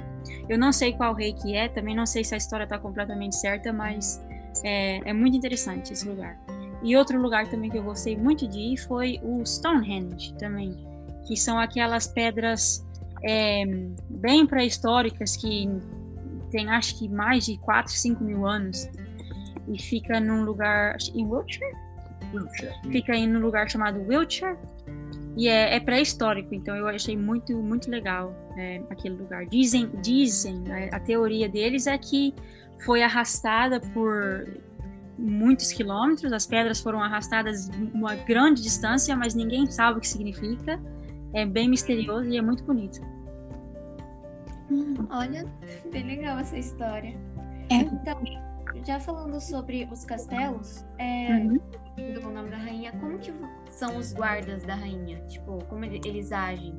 Eu 0.48 0.58
não 0.58 0.72
sei 0.72 0.92
qual 0.92 1.14
rei 1.14 1.32
que 1.32 1.54
é, 1.54 1.68
também 1.68 1.94
não 1.94 2.06
sei 2.06 2.24
se 2.24 2.34
a 2.34 2.38
história 2.38 2.64
está 2.64 2.78
completamente 2.78 3.36
certa, 3.36 3.72
mas 3.72 4.24
é, 4.64 5.08
é 5.08 5.12
muito 5.12 5.36
interessante 5.36 5.92
esse 5.92 6.08
lugar. 6.08 6.38
E 6.82 6.96
outro 6.96 7.20
lugar 7.20 7.48
também 7.48 7.70
que 7.70 7.78
eu 7.78 7.82
gostei 7.82 8.16
muito 8.16 8.48
de 8.48 8.58
ir 8.58 8.76
foi 8.76 9.20
o 9.22 9.44
Stonehenge 9.44 10.32
também 10.34 10.88
que 11.28 11.36
são 11.36 11.58
aquelas 11.58 12.06
pedras 12.06 12.84
é, 13.22 13.62
bem 14.08 14.46
pré-históricas 14.46 15.36
que 15.36 15.68
tem 16.50 16.68
acho 16.70 16.98
que 16.98 17.06
mais 17.08 17.44
de 17.44 17.58
4, 17.58 17.92
5 17.92 18.24
mil 18.24 18.46
anos 18.46 18.88
e 19.66 19.80
fica 19.80 20.20
num 20.20 20.44
lugar 20.44 20.96
em 21.14 21.26
Wiltshire? 21.26 21.72
Wiltshire. 22.32 22.74
Fica 22.90 23.14
em 23.14 23.34
um 23.34 23.40
lugar 23.40 23.70
chamado 23.70 24.00
Wiltshire 24.00 24.56
e 25.36 25.48
é, 25.48 25.76
é 25.76 25.80
pré-histórico, 25.80 26.54
então 26.54 26.74
eu 26.74 26.86
achei 26.88 27.16
muito 27.16 27.56
muito 27.62 27.90
legal 27.90 28.34
é, 28.56 28.82
aquele 28.90 29.16
lugar. 29.16 29.46
Dizem, 29.46 29.88
dizem 30.02 30.64
a, 30.70 30.96
a 30.96 31.00
teoria 31.00 31.48
deles 31.48 31.86
é 31.86 31.96
que 31.96 32.34
foi 32.84 33.02
arrastada 33.02 33.80
por 33.80 34.46
muitos 35.18 35.72
quilômetros, 35.72 36.32
as 36.32 36.46
pedras 36.46 36.80
foram 36.80 37.02
arrastadas 37.02 37.68
uma 37.92 38.14
grande 38.14 38.62
distância, 38.62 39.16
mas 39.16 39.34
ninguém 39.34 39.66
sabe 39.66 39.98
o 39.98 40.00
que 40.00 40.08
significa. 40.08 40.80
É 41.34 41.44
bem 41.44 41.68
misterioso 41.68 42.28
e 42.28 42.36
é 42.36 42.42
muito 42.42 42.64
bonito. 42.64 43.00
Olha, 45.10 45.44
bem 45.90 46.04
legal 46.04 46.38
essa 46.38 46.56
história. 46.56 47.14
É. 47.70 47.76
Então, 47.76 48.20
já 48.88 48.98
falando 48.98 49.38
sobre 49.38 49.86
os 49.92 50.02
castelos, 50.06 50.82
é, 50.98 51.28
Uhum. 51.36 51.58
do 52.14 52.30
nome 52.30 52.48
da 52.48 52.56
rainha, 52.56 52.90
como 52.92 53.18
que 53.18 53.30
são 53.70 53.98
os 53.98 54.14
guardas 54.14 54.62
da 54.64 54.74
rainha? 54.74 55.20
Tipo, 55.26 55.62
como 55.66 55.84
ele- 55.84 56.00
eles 56.06 56.32
agem? 56.32 56.74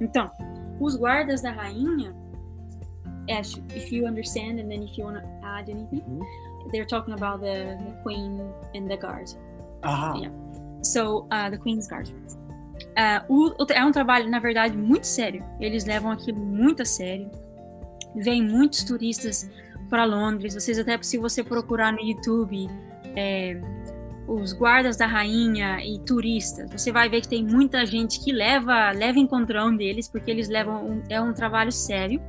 Então, 0.00 0.30
os 0.78 0.94
guardas 0.96 1.42
da 1.42 1.50
rainha, 1.50 2.14
Ash, 3.28 3.60
if 3.74 3.90
you 3.92 4.06
understand 4.06 4.60
and 4.60 4.68
then 4.68 4.84
if 4.84 4.96
you 4.96 5.04
want 5.04 5.20
to 5.20 5.26
add 5.42 5.68
anything, 5.68 6.00
Mhm. 6.06 6.20
they're 6.70 6.86
talking 6.86 7.12
about 7.12 7.40
the, 7.40 7.74
the 7.74 8.02
queen 8.04 8.40
and 8.76 8.86
the 8.86 8.96
guard. 8.96 9.28
Aha. 9.82 10.14
Yeah. 10.16 10.32
So, 10.84 11.24
uh, 11.24 11.50
the 11.50 11.58
queen's 11.58 11.88
guard. 11.88 12.08
Uh, 12.08 13.24
o- 13.28 13.64
o- 13.64 13.72
é 13.72 13.84
um 13.84 13.90
trabalho, 13.90 14.30
na 14.30 14.38
verdade, 14.38 14.76
muito 14.76 15.08
sério. 15.08 15.42
Eles 15.58 15.84
levam 15.86 16.12
aquilo 16.12 16.38
muito 16.38 16.82
a 16.82 16.84
sério. 16.84 17.28
Vêm 18.14 18.46
muitos 18.46 18.84
turistas 18.84 19.50
para 19.86 20.04
Londres. 20.04 20.54
Vocês 20.54 20.78
até 20.78 21.00
se 21.02 21.18
você 21.18 21.42
procurar 21.42 21.92
no 21.92 22.00
YouTube 22.00 22.68
é, 23.16 23.60
os 24.28 24.52
guardas 24.52 24.96
da 24.96 25.06
rainha 25.06 25.78
e 25.84 25.98
turistas, 26.00 26.70
você 26.70 26.90
vai 26.90 27.08
ver 27.08 27.20
que 27.20 27.28
tem 27.28 27.44
muita 27.44 27.86
gente 27.86 28.22
que 28.22 28.32
leva 28.32 28.90
leva 28.90 29.18
encontrão 29.18 29.74
deles 29.74 30.08
porque 30.08 30.30
eles 30.30 30.48
levam 30.48 30.84
um, 30.84 31.02
é 31.08 31.20
um 31.20 31.32
trabalho 31.32 31.72
sério. 31.72 32.20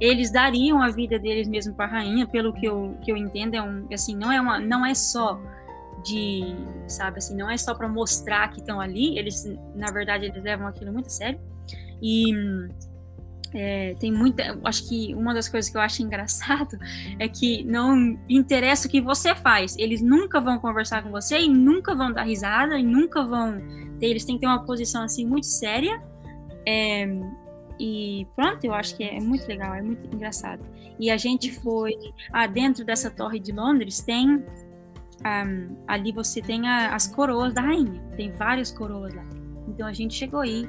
Eles 0.00 0.30
dariam 0.30 0.82
a 0.82 0.88
vida 0.88 1.18
deles 1.18 1.48
mesmo 1.48 1.74
para 1.74 1.86
a 1.86 1.88
rainha, 1.88 2.26
pelo 2.26 2.52
que 2.52 2.66
eu, 2.66 2.96
que 3.02 3.10
eu 3.10 3.16
entendo, 3.16 3.54
é 3.54 3.62
um 3.62 3.86
assim 3.92 4.16
não 4.16 4.30
é 4.30 4.40
uma 4.40 4.58
não 4.60 4.84
é 4.84 4.94
só 4.94 5.40
de, 6.06 6.54
sabe 6.86 7.18
assim, 7.18 7.36
não 7.36 7.50
é 7.50 7.56
só 7.56 7.74
para 7.74 7.88
mostrar 7.88 8.48
que 8.50 8.60
estão 8.60 8.80
ali, 8.80 9.18
eles, 9.18 9.44
na 9.74 9.90
verdade, 9.90 10.26
eles 10.26 10.42
levam 10.42 10.66
aquilo 10.66 10.92
muito 10.92 11.10
sério. 11.10 11.40
E 12.00 12.32
é, 13.54 13.94
tem 13.98 14.12
muita, 14.12 14.58
acho 14.64 14.88
que 14.88 15.14
uma 15.14 15.32
das 15.34 15.48
coisas 15.48 15.70
que 15.70 15.76
eu 15.76 15.80
acho 15.80 16.02
engraçado 16.02 16.78
é 17.18 17.28
que 17.28 17.64
não 17.64 18.18
interessa 18.28 18.88
o 18.88 18.90
que 18.90 19.00
você 19.00 19.34
faz, 19.34 19.76
eles 19.78 20.00
nunca 20.02 20.40
vão 20.40 20.58
conversar 20.58 21.02
com 21.02 21.10
você 21.10 21.38
e 21.40 21.48
nunca 21.48 21.94
vão 21.94 22.12
dar 22.12 22.24
risada 22.24 22.78
e 22.78 22.82
nunca 22.82 23.24
vão 23.24 23.60
ter, 23.98 24.06
eles 24.06 24.24
têm 24.24 24.36
que 24.36 24.42
ter 24.42 24.46
uma 24.46 24.64
posição 24.64 25.02
assim 25.02 25.26
muito 25.26 25.46
séria. 25.46 26.02
É, 26.66 27.06
e 27.78 28.26
pronto, 28.34 28.64
eu 28.64 28.74
acho 28.74 28.96
que 28.96 29.04
é 29.04 29.20
muito 29.20 29.46
legal, 29.46 29.74
é 29.74 29.82
muito 29.82 30.06
engraçado. 30.14 30.62
E 30.98 31.10
a 31.10 31.16
gente 31.16 31.52
foi, 31.60 31.94
ah, 32.32 32.46
dentro 32.46 32.84
dessa 32.84 33.10
torre 33.10 33.38
de 33.38 33.52
Londres 33.52 34.00
tem 34.00 34.42
um, 35.24 35.76
ali 35.86 36.12
você 36.12 36.42
tem 36.42 36.68
a, 36.68 36.94
as 36.94 37.06
coroas 37.06 37.54
da 37.54 37.62
rainha. 37.62 38.02
Tem 38.16 38.32
várias 38.32 38.70
coroas 38.70 39.14
lá. 39.14 39.24
Então 39.68 39.86
a 39.86 39.92
gente 39.92 40.14
chegou 40.14 40.40
aí, 40.40 40.68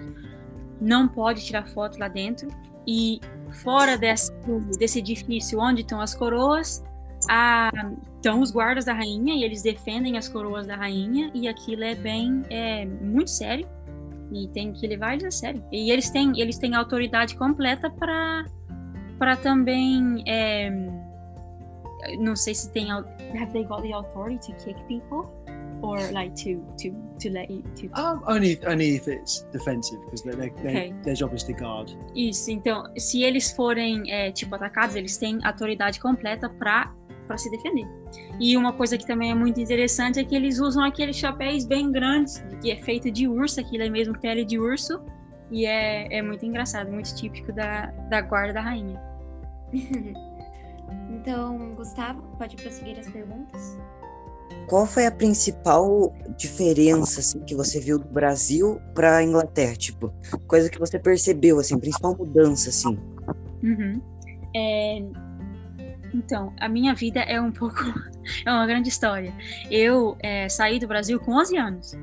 não 0.79 1.07
pode 1.07 1.43
tirar 1.45 1.67
foto 1.67 1.99
lá 1.99 2.07
dentro. 2.07 2.49
E 2.87 3.19
fora 3.63 3.97
desse, 3.97 4.31
desse 4.79 4.99
edifício 4.99 5.59
onde 5.59 5.81
estão 5.81 5.99
as 5.99 6.15
coroas, 6.15 6.83
a, 7.29 7.69
estão 8.15 8.41
os 8.41 8.51
guardas 8.51 8.85
da 8.85 8.93
rainha 8.93 9.35
e 9.35 9.43
eles 9.43 9.61
defendem 9.61 10.17
as 10.17 10.27
coroas 10.27 10.65
da 10.65 10.75
rainha. 10.75 11.31
E 11.33 11.47
aquilo 11.47 11.83
é 11.83 11.95
bem, 11.95 12.43
é 12.49 12.85
muito 12.85 13.29
sério. 13.29 13.67
E 14.31 14.47
tem 14.49 14.73
que 14.73 14.85
levar 14.87 15.13
eles 15.13 15.25
a 15.25 15.31
sério. 15.31 15.63
E 15.71 15.91
eles 15.91 16.09
têm, 16.09 16.39
eles 16.39 16.57
têm 16.57 16.75
autoridade 16.75 17.35
completa 17.35 17.89
para 17.89 18.45
para 19.17 19.35
também 19.35 20.23
é, 20.27 20.69
não 22.19 22.35
sei 22.35 22.53
se 22.53 22.71
tem 22.71 22.91
have 22.91 23.51
they 23.51 23.63
got 23.63 23.81
the 23.81 23.91
authority 23.91 24.53
to 24.53 24.65
kick 24.65 24.79
people 24.87 25.36
or 25.81 25.97
like 26.11 26.33
to 26.43 26.59
to 26.77 26.91
to 27.19 27.29
let 27.29 27.49
you 27.51 27.61
to 27.75 27.87
Um, 27.99 28.21
only, 28.27 28.59
only 28.67 28.95
if 28.95 29.07
it's 29.07 29.43
defensive, 29.51 29.99
because 30.05 30.23
Okay. 30.25 30.93
their 31.03 31.13
job 31.15 31.33
is 31.35 31.43
to 31.43 31.53
guard. 31.53 31.91
isso 32.15 32.51
então 32.51 32.83
se 32.97 33.23
eles 33.23 33.51
forem 33.51 34.09
é, 34.11 34.31
tipo 34.31 34.53
atacados 34.55 34.95
eles 34.95 35.17
têm 35.17 35.39
autoridade 35.43 35.99
completa 35.99 36.49
para 36.49 36.93
para 37.27 37.37
se 37.37 37.49
defender 37.51 37.85
e 38.39 38.55
uma 38.55 38.71
coisa 38.71 38.97
que 38.97 39.05
também 39.05 39.31
é 39.31 39.35
muito 39.35 39.59
interessante 39.59 40.19
é 40.19 40.23
que 40.23 40.33
eles 40.35 40.59
usam 40.59 40.83
aqueles 40.83 41.17
chapéus 41.17 41.65
bem 41.65 41.91
grandes 41.91 42.41
que 42.61 42.71
é 42.71 42.77
feito 42.77 43.11
de 43.11 43.27
urso 43.27 43.59
aquilo 43.59 43.83
é 43.83 43.89
mesmo 43.89 44.17
pele 44.17 44.45
de 44.45 44.57
urso 44.57 45.01
e 45.51 45.65
é, 45.65 46.07
é 46.17 46.21
muito 46.21 46.45
engraçado 46.45 46.89
muito 46.91 47.13
típico 47.15 47.51
da, 47.51 47.87
da 48.09 48.21
guarda 48.21 48.53
da 48.53 48.61
rainha 48.61 49.01
Então, 51.09 51.73
Gustavo, 51.75 52.21
pode 52.37 52.55
prosseguir 52.55 52.97
as 52.99 53.09
perguntas? 53.09 53.77
Qual 54.67 54.85
foi 54.85 55.05
a 55.05 55.11
principal 55.11 56.13
diferença 56.37 57.21
assim, 57.21 57.39
que 57.39 57.55
você 57.55 57.79
viu 57.79 57.97
do 57.97 58.07
Brasil 58.09 58.81
para 58.93 59.23
Inglaterra? 59.23 59.75
Tipo, 59.75 60.13
coisa 60.45 60.69
que 60.69 60.77
você 60.77 60.99
percebeu, 60.99 61.59
assim, 61.59 61.79
principal 61.79 62.15
mudança, 62.17 62.69
assim. 62.69 62.99
Uhum. 63.63 64.01
É, 64.53 65.03
Então, 66.13 66.53
a 66.59 66.67
minha 66.67 66.93
vida 66.93 67.21
é 67.21 67.39
um 67.39 67.51
pouco. 67.51 67.75
é 68.45 68.51
uma 68.51 68.67
grande 68.67 68.89
história. 68.89 69.33
Eu 69.71 70.17
é, 70.19 70.49
saí 70.49 70.79
do 70.79 70.87
Brasil 70.87 71.19
com 71.19 71.33
11 71.33 71.57
anos. 71.57 71.93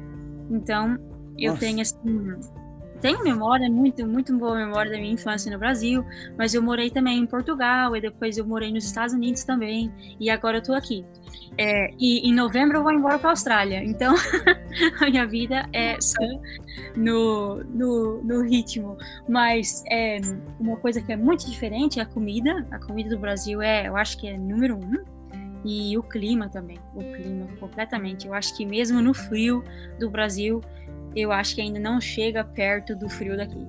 Então, 0.51 0.99
eu 1.39 1.53
Nossa. 1.53 1.61
tenho 1.61 1.81
assim. 1.81 2.35
Tenho 3.05 3.23
memória, 3.23 3.71
muito, 3.71 4.07
muito 4.07 4.35
boa 4.35 4.55
memória 4.55 4.91
da 4.91 4.97
minha 4.97 5.13
infância 5.13 5.53
no 5.53 5.59
Brasil, 5.59 6.03
mas 6.39 6.55
eu 6.55 6.63
morei 6.63 6.89
também 6.91 7.19
em 7.19 7.27
Portugal 7.27 7.95
e 7.95 8.01
depois 8.01 8.39
eu 8.39 8.47
morei 8.47 8.73
nos 8.73 8.87
Estados 8.87 9.13
Unidos 9.13 9.45
também, 9.45 9.93
e 10.19 10.31
agora 10.31 10.57
eu 10.57 10.63
tô 10.63 10.73
aqui. 10.73 11.05
É, 11.59 11.91
e 11.99 12.27
em 12.27 12.33
novembro 12.33 12.79
eu 12.79 12.83
vou 12.83 12.91
embora 12.91 13.19
para 13.19 13.29
a 13.29 13.33
Austrália, 13.33 13.85
então 13.85 14.15
a 15.03 15.11
minha 15.11 15.27
vida 15.27 15.69
é 15.71 16.01
só 16.01 16.25
no, 16.97 17.63
no, 17.65 18.23
no 18.23 18.43
ritmo. 18.43 18.97
Mas 19.29 19.85
é, 19.91 20.19
uma 20.59 20.79
coisa 20.79 21.03
que 21.03 21.13
é 21.13 21.17
muito 21.17 21.45
diferente 21.45 22.01
é 22.01 22.05
a 22.05 22.07
comida. 22.07 22.67
A 22.71 22.79
comida 22.79 23.11
do 23.11 23.19
Brasil 23.19 23.61
é, 23.61 23.87
eu 23.87 23.99
acho 23.99 24.17
que 24.19 24.29
é 24.29 24.39
número 24.39 24.79
um. 24.79 25.05
E 25.63 25.97
o 25.97 26.03
clima 26.03 26.49
também. 26.49 26.79
O 26.95 27.01
clima, 27.01 27.49
completamente. 27.59 28.27
Eu 28.27 28.35
acho 28.35 28.55
que 28.57 28.67
mesmo 28.67 29.01
no 29.01 29.15
frio 29.15 29.63
do 29.99 30.11
Brasil, 30.11 30.63
eu 31.15 31.33
acho 31.33 31.55
que 31.55 31.61
ainda 31.61 31.79
não 31.79 32.01
chega 32.01 32.45
perto 32.45 32.95
do 32.97 33.09
frio 33.09 33.37
daqui. 33.37 33.67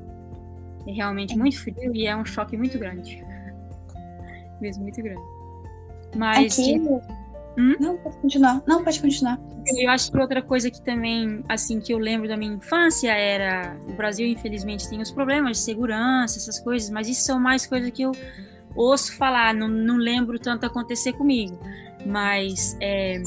É 0.88 0.92
realmente 0.92 1.38
muito 1.38 1.60
frio 1.60 1.96
e 1.96 2.06
é 2.06 2.16
um 2.16 2.26
choque 2.26 2.56
muito 2.58 2.78
grande. 2.78 3.24
Mesmo 4.62 4.84
muito 4.84 5.02
grande. 5.02 5.22
Mas 6.16 6.60
Aqui. 6.60 6.82
Hum? 7.58 7.76
Não, 7.80 7.98
pode 7.98 8.18
continuar. 8.18 8.62
Não, 8.68 8.84
pode 8.84 9.02
continuar. 9.02 9.40
eu 9.78 9.90
acho 9.90 10.12
que 10.12 10.18
outra 10.18 10.42
coisa 10.42 10.70
que 10.70 10.82
também, 10.82 11.44
assim, 11.48 11.80
que 11.80 11.94
eu 11.94 11.98
lembro 11.98 12.28
da 12.28 12.36
minha 12.36 12.54
infância 12.54 13.12
era. 13.12 13.78
O 13.88 13.94
Brasil, 13.94 14.28
infelizmente, 14.28 14.90
tem 14.90 15.02
os 15.02 15.12
problemas 15.12 15.58
de 15.58 15.64
segurança, 15.64 16.38
essas 16.38 16.60
coisas, 16.60 16.90
mas 16.90 17.08
isso 17.08 17.22
são 17.22 17.40
mais 17.40 17.66
coisas 17.66 17.90
que 17.92 18.02
eu 18.02 18.12
ouço 18.76 19.16
falar, 19.16 19.54
não, 19.54 19.70
não 19.70 19.96
lembro 19.96 20.38
tanto 20.38 20.66
acontecer 20.66 21.14
comigo. 21.14 21.58
Mas 22.06 22.78
é, 22.82 23.24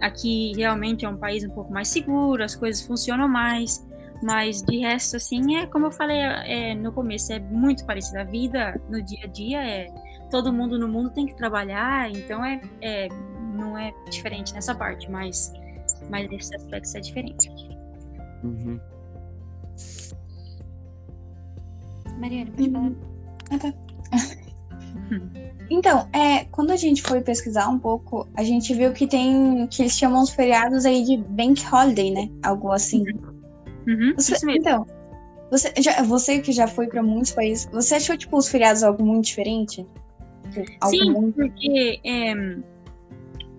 aqui 0.00 0.52
realmente 0.56 1.04
é 1.04 1.08
um 1.08 1.16
país 1.16 1.44
um 1.44 1.50
pouco 1.50 1.72
mais 1.72 1.88
seguro, 1.88 2.42
as 2.42 2.54
coisas 2.54 2.82
funcionam 2.82 3.28
mais. 3.28 3.86
Mas 4.22 4.62
de 4.62 4.78
resto, 4.78 5.16
assim, 5.16 5.56
é 5.56 5.66
como 5.66 5.86
eu 5.86 5.90
falei 5.90 6.18
é, 6.18 6.74
no 6.74 6.92
começo, 6.92 7.32
é 7.32 7.38
muito 7.38 7.86
parecido. 7.86 8.18
A 8.18 8.24
vida 8.24 8.80
no 8.88 9.02
dia 9.02 9.24
a 9.24 9.26
dia 9.26 9.62
é. 9.62 9.88
Todo 10.30 10.52
mundo 10.52 10.78
no 10.78 10.86
mundo 10.86 11.10
tem 11.10 11.26
que 11.26 11.34
trabalhar, 11.34 12.08
então 12.08 12.44
é, 12.44 12.60
é 12.80 13.08
não 13.54 13.76
é 13.76 13.92
diferente 14.10 14.54
nessa 14.54 14.74
parte, 14.74 15.10
mas, 15.10 15.52
mas 16.08 16.30
nesses 16.30 16.52
aspectos 16.52 16.94
é 16.94 17.00
diferente. 17.00 17.50
Uhum. 18.44 18.78
Mariane, 22.18 22.50
pode 22.50 22.70
falar. 22.70 22.92
Ah, 23.50 23.58
tá. 23.58 23.89
Então, 25.70 26.08
é, 26.12 26.44
quando 26.46 26.72
a 26.72 26.76
gente 26.76 27.00
foi 27.02 27.20
pesquisar 27.20 27.68
um 27.68 27.78
pouco, 27.78 28.28
a 28.36 28.42
gente 28.42 28.74
viu 28.74 28.92
que 28.92 29.06
tem 29.06 29.66
que 29.68 29.82
eles 29.82 29.92
chamam 29.96 30.22
os 30.22 30.30
feriados 30.30 30.84
aí 30.84 31.04
de 31.04 31.16
bank 31.16 31.62
holiday, 31.72 32.10
né? 32.10 32.28
Algo 32.42 32.72
assim. 32.72 33.04
Uhum, 33.86 34.12
Você- 34.16 34.34
isso 34.34 34.46
mesmo. 34.46 34.60
então, 34.60 34.86
você, 35.50 35.72
já, 35.78 36.02
você 36.02 36.40
que 36.40 36.50
já 36.52 36.66
foi 36.66 36.88
pra 36.88 37.02
muitos 37.02 37.30
países, 37.32 37.68
você 37.72 37.94
achou 37.94 38.16
tipo 38.16 38.36
os 38.36 38.48
feriados 38.48 38.82
algo 38.82 39.04
muito 39.04 39.26
diferente? 39.26 39.86
Tipo, 40.50 40.72
algo 40.80 40.96
Sim, 40.96 41.10
muito- 41.12 41.36
porque 41.36 42.00
é, 42.04 42.34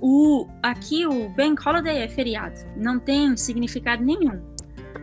o, 0.02 0.48
aqui 0.62 1.06
o 1.08 1.30
Bank 1.30 1.66
Holiday 1.66 2.00
é 2.00 2.08
feriado, 2.10 2.60
não 2.76 3.00
tem 3.00 3.38
significado 3.38 4.04
nenhum. 4.04 4.42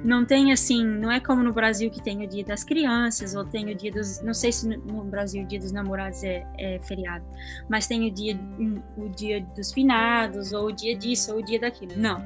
Não 0.05 0.25
tem 0.25 0.52
assim, 0.52 0.85
não 0.85 1.11
é 1.11 1.19
como 1.19 1.43
no 1.43 1.52
Brasil 1.52 1.90
que 1.90 2.02
tem 2.02 2.25
o 2.25 2.28
dia 2.28 2.45
das 2.45 2.62
crianças, 2.62 3.35
ou 3.35 3.45
tem 3.45 3.71
o 3.71 3.75
dia 3.75 3.90
dos. 3.90 4.23
Não 4.23 4.35
sei 4.35 4.52
se 4.52 4.69
no, 4.69 5.05
Brasil 5.05 5.43
o 5.43 5.47
dia 5.47 5.59
dos 5.59 5.73
namorados 5.73 6.23
é, 6.23 6.47
é 6.59 6.78
feriado, 6.83 7.25
mas 7.69 7.87
tem 7.87 8.09
o 8.09 8.11
dia, 8.11 8.38
o 8.97 9.09
dia 9.09 9.45
dos 9.57 9.73
finados, 9.73 10.52
ou 10.52 10.67
o 10.67 10.73
dia 10.73 10.97
disso, 10.97 11.33
ou 11.33 11.40
o 11.40 11.43
dia 11.43 11.59
daquilo. 11.59 11.93
Não. 11.97 12.23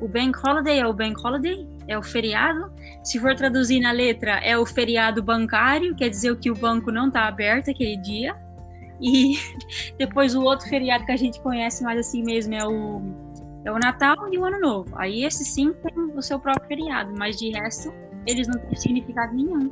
O 0.00 0.08
Bank 0.08 0.36
Holiday 0.44 0.80
é 0.80 0.86
o 0.86 0.92
Bank 0.92 1.24
Holiday, 1.24 1.64
é 1.86 1.96
o 1.96 2.02
feriado. 2.02 2.72
Se 3.04 3.20
for 3.20 3.36
traduzir 3.36 3.78
na 3.78 3.92
letra, 3.92 4.32
é 4.38 4.58
o 4.58 4.66
feriado 4.66 5.22
bancário, 5.22 5.94
quer 5.94 6.08
dizer 6.08 6.36
que 6.38 6.50
o 6.50 6.54
banco 6.56 6.90
não 6.90 7.06
está 7.06 7.28
aberto 7.28 7.70
aquele 7.70 7.96
dia. 7.98 8.34
E 9.00 9.36
depois 9.96 10.34
o 10.34 10.42
outro 10.42 10.68
feriado 10.68 11.06
que 11.06 11.12
a 11.12 11.16
gente 11.16 11.40
conhece 11.40 11.84
mais 11.84 12.00
assim 12.00 12.24
mesmo 12.24 12.52
é 12.52 12.66
o, 12.66 13.00
é 13.64 13.70
o 13.72 13.78
Natal 13.78 14.16
e 14.32 14.38
o 14.38 14.44
Ano 14.44 14.60
Novo. 14.60 14.90
Aí 14.96 15.24
esse 15.24 15.44
sim 15.44 15.72
tem 15.72 15.92
o 16.16 16.22
seu 16.22 16.38
próprio 16.38 16.66
feriado, 16.66 17.12
mas 17.16 17.36
de 17.36 17.50
resto 17.50 17.92
eles 18.26 18.46
não 18.48 18.58
têm 18.58 18.76
significado 18.76 19.34
nenhum. 19.34 19.70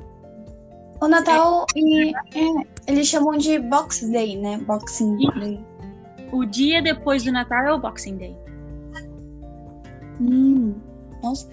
O 1.01 1.09
Natal 1.09 1.65
e 1.75 2.11
é, 2.15 2.67
eles 2.87 3.07
chamam 3.09 3.37
de 3.39 3.59
Box 3.59 4.07
Day, 4.11 4.37
né? 4.37 4.59
Boxing 4.67 5.17
Day. 5.39 5.65
O 6.33 6.45
dia 6.45 6.83
depois 6.83 7.25
do 7.25 7.33
Natal 7.33 7.65
é 7.65 7.73
o 7.73 7.79
Boxing 7.79 8.17
Day. 8.19 8.37
Hum, 10.21 10.75
nossa, 11.23 11.49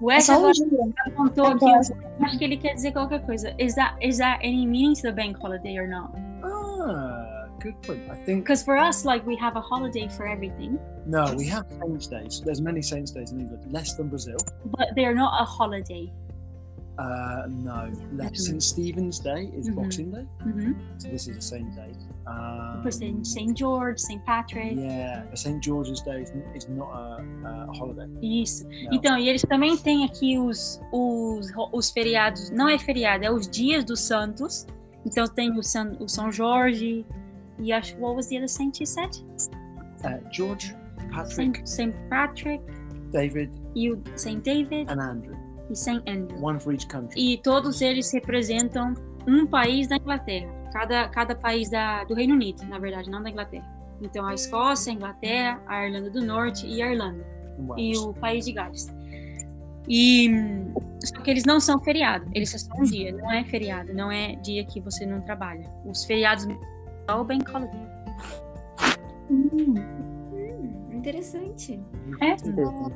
O 0.00 0.10
é 0.10 0.16
Ash 0.18 0.28
um 0.28 0.34
agora 0.34 0.52
dia. 0.52 0.66
apontou 1.06 1.46
aqui, 1.46 1.64
Agora. 1.64 1.80
eu 2.20 2.26
acho 2.26 2.38
que 2.38 2.44
ele 2.44 2.56
quer 2.58 2.74
dizer 2.74 2.92
qualquer 2.92 3.24
coisa. 3.24 3.54
Is 3.58 3.74
that, 3.76 3.96
is 4.06 4.18
that 4.18 4.44
any 4.46 4.66
meaning 4.66 4.92
to 4.94 5.02
the 5.02 5.12
bank 5.12 5.38
holiday 5.40 5.78
or 5.78 5.88
not? 5.88 6.12
Ah, 6.42 7.25
good 7.60 7.80
point. 7.82 8.02
I 8.10 8.14
think 8.24 8.44
Because 8.44 8.62
for 8.64 8.76
us, 8.76 9.04
like, 9.04 9.26
we 9.26 9.36
have 9.36 9.56
a 9.56 9.60
holiday 9.60 10.08
for 10.08 10.26
everything, 10.26 10.78
no, 11.06 11.32
we 11.36 11.46
have 11.46 11.66
Saints 11.80 12.06
Days. 12.08 12.42
There's 12.44 12.60
many 12.60 12.82
Saints 12.82 13.10
Days 13.12 13.32
in 13.32 13.40
England, 13.40 13.70
less 13.72 13.94
than 13.96 14.08
Brazil. 14.08 14.36
but 14.76 14.88
they're 14.96 15.14
not 15.14 15.32
a 15.40 15.44
holiday. 15.44 16.12
Uh, 16.98 17.46
no, 17.50 17.90
less. 18.14 18.30
Mhm. 18.30 18.36
St 18.36 18.62
Stephen's 18.62 19.18
Day 19.18 19.52
is 19.54 19.68
Mhm. 19.68 19.74
Boxing 19.74 20.10
Day, 20.12 20.26
Uhum. 20.46 20.74
so 20.96 21.08
this 21.10 21.28
is 21.28 21.36
a 21.36 21.40
Saint 21.42 21.74
Day. 21.76 21.92
Um, 22.26 22.90
St. 23.22 23.54
George, 23.54 24.00
St. 24.00 24.24
Patrick. 24.24 24.74
yeah, 24.76 25.22
St 25.34 25.60
George's 25.62 26.00
Day 26.02 26.22
is, 26.22 26.32
is 26.54 26.66
not 26.70 26.88
a, 26.90 27.22
a 27.44 27.66
holiday. 27.78 28.08
Isso. 28.22 28.66
Então, 28.90 29.16
e 29.18 29.28
eles 29.28 29.42
também 29.42 29.76
têm 29.76 30.04
aqui 30.06 30.38
os, 30.38 30.80
os, 30.90 31.52
os 31.70 31.90
feriados, 31.90 32.48
não 32.50 32.66
é 32.68 32.78
feriado, 32.78 33.24
é 33.26 33.30
os 33.30 33.46
dias 33.46 33.84
dos 33.84 34.00
santos. 34.00 34.66
Então 35.04 35.24
tem 35.26 35.52
o 35.52 35.62
São, 35.62 35.92
o 36.00 36.08
São 36.08 36.32
Jorge 36.32 37.04
acho, 37.72 37.96
what 37.98 38.14
was 38.16 38.28
the 38.28 38.36
other 38.36 38.48
saint 38.48 38.78
you 38.80 38.86
said? 38.86 39.10
Uh, 40.04 40.18
George, 40.30 40.74
Patrick, 41.10 41.56
Saint, 41.56 41.68
Saint 41.68 41.94
Patrick 42.10 42.62
David, 43.10 43.50
e 43.74 43.90
o 43.90 44.02
Saint 44.16 44.42
David 44.44 44.90
and 44.90 45.00
Andrew. 45.00 45.36
e 45.70 45.76
Saint 45.76 46.02
Andrew. 46.08 46.38
One 46.40 46.60
for 46.60 46.72
each 46.72 46.86
country. 46.86 47.18
E 47.18 47.38
todos 47.38 47.80
eles 47.80 48.12
representam 48.12 48.94
um 49.26 49.46
país 49.46 49.88
da 49.88 49.96
Inglaterra. 49.96 50.52
Cada, 50.72 51.08
cada 51.08 51.34
país 51.34 51.70
da, 51.70 52.04
do 52.04 52.14
Reino 52.14 52.34
Unido, 52.34 52.64
na 52.66 52.78
verdade, 52.78 53.10
não 53.10 53.22
da 53.22 53.30
Inglaterra. 53.30 53.66
Então 54.00 54.26
a 54.26 54.34
Escócia, 54.34 54.92
a 54.92 54.94
Inglaterra, 54.94 55.62
a 55.66 55.86
Irlanda 55.86 56.10
do 56.10 56.22
Norte 56.22 56.66
e 56.66 56.82
a 56.82 56.92
Irlanda. 56.92 57.24
and 57.58 57.78
e 57.78 57.96
o 57.96 58.12
país 58.12 58.44
de 58.44 58.52
Gales. 58.52 58.86
E 59.88 60.28
só 61.02 61.20
que 61.20 61.30
eles 61.30 61.44
não 61.44 61.60
são 61.60 61.78
feriado, 61.80 62.28
eles 62.34 62.50
são 62.50 62.80
um 62.80 62.82
dia, 62.82 63.12
não 63.12 63.32
é 63.32 63.44
feriado, 63.44 63.94
não 63.94 64.10
é 64.10 64.34
dia 64.36 64.64
que 64.64 64.80
você 64.80 65.06
não 65.06 65.20
trabalha. 65.20 65.70
Os 65.84 66.04
feriados 66.04 66.46
só 67.08 67.20
o 67.20 67.24
bank 67.24 67.50
holiday. 67.50 67.86
Hum, 69.30 69.74
Hum, 70.32 70.90
interessante. 70.92 71.80
é, 72.20 72.32
Interessante. 72.32 72.94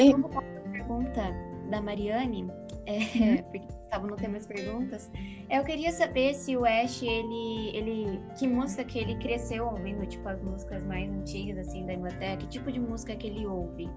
É, 0.00 0.12
eu 0.12 0.18
vou 0.18 0.30
uma 0.30 0.42
pergunta 0.72 1.22
da 1.70 1.80
Mariane, 1.80 2.50
é, 2.86 2.98
Uhum. 2.98 2.98
porque 3.52 3.66
estavam 3.84 4.08
não 4.08 4.16
tem 4.16 4.28
mais 4.28 4.46
perguntas. 4.46 5.10
É, 5.48 5.58
Eu 5.58 5.64
queria 5.64 5.92
saber 5.92 6.34
se 6.34 6.56
o 6.56 6.64
Ash, 6.64 7.02
ele, 7.02 7.76
ele. 7.76 8.20
Que 8.38 8.46
música 8.46 8.84
que 8.84 8.98
ele 8.98 9.16
cresceu 9.16 9.66
ouvindo, 9.66 10.04
tipo, 10.06 10.26
as 10.28 10.40
músicas 10.42 10.82
mais 10.84 11.10
antigas, 11.10 11.68
assim, 11.68 11.84
da 11.86 11.94
Inglaterra, 11.94 12.36
que 12.38 12.46
tipo 12.46 12.70
de 12.72 12.80
música 12.80 13.14
que 13.14 13.26
ele 13.26 13.46
ouve? 13.46 13.88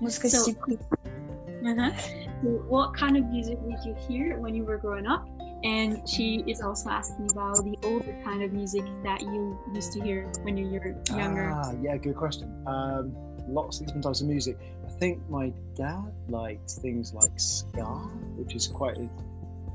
música 0.00 0.28
So- 0.28 0.44
tipo. 0.44 0.72
Uh-huh. 1.64 1.92
So 2.42 2.64
what 2.68 2.98
kind 2.98 3.16
of 3.16 3.24
music 3.30 3.56
did 3.68 3.78
you 3.84 3.94
hear 4.08 4.36
when 4.40 4.56
you 4.56 4.64
were 4.64 4.78
growing 4.78 5.06
up? 5.06 5.24
And 5.64 6.08
she 6.08 6.42
is 6.46 6.60
also 6.60 6.90
asking 6.90 7.30
about 7.30 7.56
the 7.64 7.76
older 7.84 8.16
kind 8.24 8.42
of 8.42 8.52
music 8.52 8.84
that 9.04 9.20
you 9.22 9.58
used 9.72 9.92
to 9.92 10.00
hear 10.00 10.26
when 10.42 10.56
you 10.56 10.66
were 10.66 10.96
younger. 11.16 11.50
Ah, 11.54 11.72
yeah, 11.80 11.96
good 11.96 12.16
question. 12.16 12.52
Um, 12.66 13.14
lots 13.48 13.80
of 13.80 13.86
different 13.86 14.04
types 14.04 14.20
of 14.20 14.26
music. 14.28 14.56
I 14.84 14.90
think 14.98 15.20
my 15.28 15.52
dad 15.74 16.12
liked 16.28 16.70
things 16.70 17.12
like 17.14 17.30
ska, 17.36 17.84
which 18.36 18.54
is 18.54 18.66
quite 18.66 18.96
a, 18.96 19.08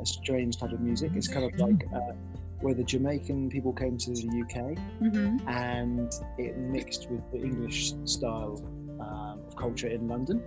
a 0.02 0.06
strange 0.06 0.58
type 0.58 0.72
of 0.74 0.82
music. 0.82 1.12
It's 1.16 1.28
kind 1.28 1.46
of 1.46 1.58
like 1.60 1.86
uh, 1.94 2.14
where 2.62 2.74
the 2.74 2.84
Jamaican 2.84 3.50
people 3.50 3.72
came 3.72 3.98
to 3.98 4.12
the 4.12 4.28
UK 4.44 4.78
Uhum. 5.02 5.40
and 5.48 6.12
it 6.38 6.58
mixed 6.58 7.10
with 7.10 7.22
the 7.32 7.38
English 7.38 7.94
style 8.06 8.60
um, 9.00 9.40
of 9.48 9.56
culture 9.56 9.88
in 9.88 10.08
London. 10.08 10.42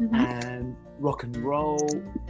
And 0.00 0.76
rock 0.98 1.22
and 1.22 1.36
roll, 1.36 1.78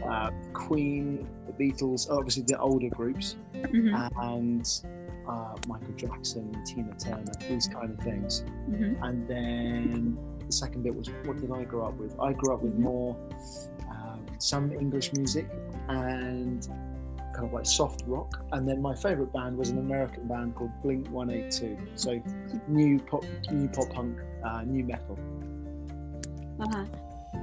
uh, 0.07 0.31
Queen, 0.53 1.27
the 1.46 1.53
Beatles, 1.53 2.11
obviously 2.11 2.42
the 2.46 2.59
older 2.59 2.88
groups, 2.90 3.37
Uhum. 3.55 4.11
and 4.22 4.83
uh, 5.29 5.55
Michael 5.66 5.94
Jackson, 5.96 6.53
Tina 6.66 6.94
Turner, 6.98 7.33
these 7.48 7.66
kind 7.68 7.90
of 7.90 7.98
things. 8.05 8.44
Uhum. 8.70 8.98
And 9.03 9.27
then 9.27 10.18
the 10.46 10.53
second 10.53 10.83
bit 10.83 10.94
was 10.94 11.09
what 11.24 11.38
did 11.38 11.50
I 11.50 11.64
grow 11.64 11.87
up 11.87 11.96
with? 11.98 12.14
I 12.20 12.33
grew 12.35 12.53
up 12.55 12.62
with 12.62 12.74
more 12.74 13.16
um, 13.88 14.27
some 14.38 14.70
English 14.72 15.12
music 15.14 15.48
and 15.88 16.66
kind 17.35 17.46
of 17.46 17.53
like 17.55 17.64
soft 17.66 18.03
rock. 18.07 18.44
And 18.53 18.68
then 18.68 18.83
my 18.83 18.94
favorite 18.94 19.33
band 19.33 19.57
was 19.57 19.70
an 19.70 19.79
American 19.79 20.29
band 20.29 20.55
called 20.55 20.70
Blink 20.83 21.09
182. 21.09 21.79
So 21.96 22.20
new 22.68 22.98
pop, 23.00 23.24
new 23.50 23.68
pop 23.68 23.88
punk, 23.90 24.18
uh, 24.44 24.62
new 24.64 24.85
metal. 24.85 25.18
Aham. 26.59 26.88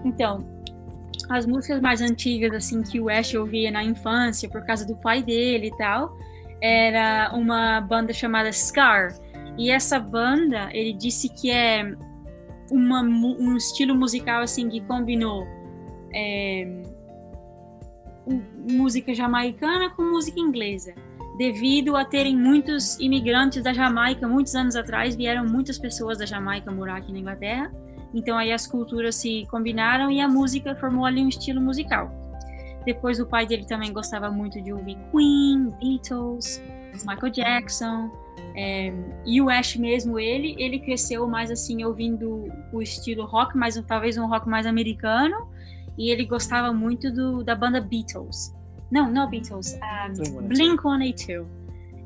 Então, 0.04 0.46
as 1.30 1.46
músicas 1.46 1.82
mais 1.82 2.02
antigas, 2.02 2.54
assim, 2.54 2.82
que 2.82 3.00
o 3.00 3.10
Ash 3.10 3.34
ouvia 3.34 3.72
na 3.72 3.84
infância, 3.84 4.50
por 4.50 4.66
causa 4.66 4.86
do 4.86 4.96
pai 4.96 5.24
dele 5.24 5.68
e 5.68 5.78
tal, 5.78 6.16
era 6.62 7.32
uma 7.34 7.82
banda 7.82 8.14
chamada 8.14 8.52
Scar. 8.52 9.14
E 9.58 9.70
essa 9.70 10.00
banda, 10.00 10.70
ele 10.74 10.94
disse 10.94 11.30
que 11.30 11.50
é 11.52 11.96
uma, 12.72 13.02
um 13.02 13.56
estilo 13.58 13.96
musical, 13.96 14.42
assim, 14.42 14.70
que 14.70 14.82
combinou 14.82 15.46
é, 16.14 16.82
música 18.70 19.14
jamaicana 19.14 19.90
com 19.90 20.04
música 20.04 20.40
inglesa. 20.40 20.94
Devido 21.38 21.96
a 21.96 22.06
terem 22.06 22.38
muitos 22.38 23.00
imigrantes 23.00 23.64
da 23.64 23.74
Jamaica, 23.74 24.28
muitos 24.28 24.54
anos 24.56 24.76
atrás, 24.76 25.16
vieram 25.16 25.46
muitas 25.46 25.78
pessoas 25.78 26.18
da 26.18 26.26
Jamaica 26.26 26.72
morar 26.72 26.98
aqui 26.98 27.12
na 27.12 27.20
Inglaterra. 27.20 27.72
Então 28.14 28.38
aí 28.38 28.52
as 28.52 28.68
culturas 28.68 29.16
se 29.16 29.46
combinaram 29.50 30.12
e 30.12 30.20
a 30.20 30.28
música 30.28 30.76
formou 30.76 31.06
ali 31.06 31.22
um 31.24 31.30
estilo 31.30 31.62
musical. 31.62 32.12
Depois 32.86 33.20
o 33.20 33.26
pai 33.26 33.46
dele 33.46 33.66
também 33.66 33.94
gostava 33.94 34.30
muito 34.32 34.62
de 34.62 34.74
ouvir 34.74 34.98
Queen, 35.12 35.70
Beatles, 35.80 36.62
Michael 37.08 37.32
Jackson. 37.32 38.10
é, 38.56 38.92
e 39.26 39.40
o 39.42 39.50
Ash 39.50 39.76
mesmo, 39.78 40.20
ele, 40.20 40.56
ele 40.58 40.80
cresceu 40.80 41.28
mais 41.28 41.50
assim 41.52 41.84
ouvindo 41.86 42.52
o 42.74 42.82
estilo 42.82 43.26
rock, 43.26 43.56
mas 43.58 43.78
um- 43.78 43.84
talvez 43.84 44.18
um 44.18 44.26
rock 44.28 44.50
mais 44.50 44.66
americano. 44.66 45.48
E 45.98 46.10
ele 46.10 46.26
gostava 46.26 46.74
muito 46.74 47.12
do, 47.12 47.44
da 47.44 47.54
banda 47.56 47.80
Beatles. 47.80 48.54
Não, 48.92 49.10
não 49.12 49.30
Beatles, 49.30 49.78
ah, 49.82 50.10
Blink-182. 50.10 50.48
Blink-182. 50.48 51.46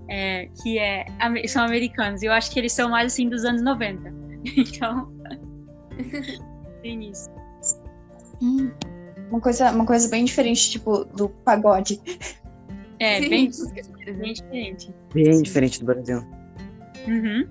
É, 0.08 0.50
que 0.62 0.78
é, 0.78 1.06
são 1.48 1.64
americanos. 1.64 2.22
Eu 2.22 2.32
acho 2.32 2.52
que 2.52 2.60
eles 2.60 2.74
são 2.74 2.90
mais 2.90 3.12
assim 3.14 3.28
dos 3.30 3.44
anos 3.46 3.62
90. 3.64 4.14
Então, 4.58 5.12
tem 6.82 7.10
isso. 7.10 7.30
Hum. 8.42 8.72
Uma 9.30 9.42
coisa, 9.42 9.72
uma 9.72 9.86
coisa 9.86 10.08
bem 10.10 10.26
diferente, 10.26 10.70
tipo, 10.70 11.06
do 11.06 11.30
pagode. 11.30 12.00
É, 13.00 13.20
bem, 13.22 13.50
bem 14.20 14.34
diferente. 14.34 14.94
Bem 15.14 15.42
diferente 15.42 15.80
do 15.80 15.86
Brasil. 15.86 16.20
Uhum. 17.08 17.48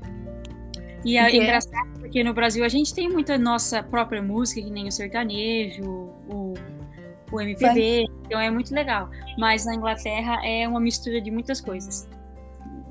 E 1.05 1.17
é 1.19 1.25
Porque- 1.25 1.37
engraçado 1.37 1.95
porque 2.01 2.23
no 2.23 2.33
Brasil 2.33 2.65
a 2.65 2.69
gente 2.69 2.95
tem 2.95 3.09
muita 3.09 3.37
nossa 3.37 3.83
própria 3.83 4.23
música, 4.23 4.63
que 4.63 4.71
nem 4.71 4.87
o 4.87 4.93
sertanejo, 4.93 5.83
o, 5.83 6.55
o 7.33 7.41
MPB, 7.41 8.05
então 8.25 8.39
é 8.41 8.51
muito 8.51 8.73
legal. 8.73 9.11
Mas 9.37 9.67
na 9.67 9.75
Inglaterra 9.75 10.41
é 10.47 10.69
uma 10.69 10.79
mistura 10.79 11.21
de 11.21 11.31
muitas 11.31 11.61
coisas. 11.61 12.09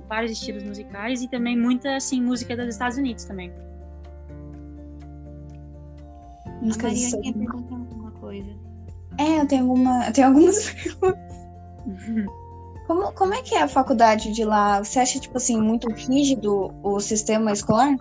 Vários 0.10 0.32
estilos 0.34 0.64
musicais 0.64 1.22
e 1.22 1.30
também 1.30 1.58
muita, 1.58 1.96
assim, 1.96 2.22
música 2.22 2.56
dos 2.58 2.68
Estados 2.68 2.98
Unidos 2.98 3.24
também. 3.24 3.52
A 6.64 6.66
Músicas 6.66 6.92
Maria 6.92 7.08
assim. 7.08 7.22
quer 7.22 7.34
perguntar 7.34 7.76
alguma 7.76 8.12
coisa. 8.12 8.50
É, 9.20 9.42
eu 9.42 9.48
tenho 9.48 9.62
alguma. 9.64 10.08
Eu 10.08 10.14
tenho 10.14 10.28
algumas 10.28 10.70
perguntas. 10.72 11.24
Como, 12.88 13.12
como 13.14 13.34
é 13.34 13.42
que 13.42 13.56
é 13.56 13.62
a 13.62 13.68
faculdade 13.68 14.34
de 14.34 14.44
lá? 14.44 14.84
Você 14.84 15.00
acha, 15.00 15.20
tipo 15.20 15.38
assim, 15.38 15.62
muito 15.62 15.90
rígido 15.92 16.74
o 16.84 17.00
sistema 17.00 17.52
escolar? 17.52 17.96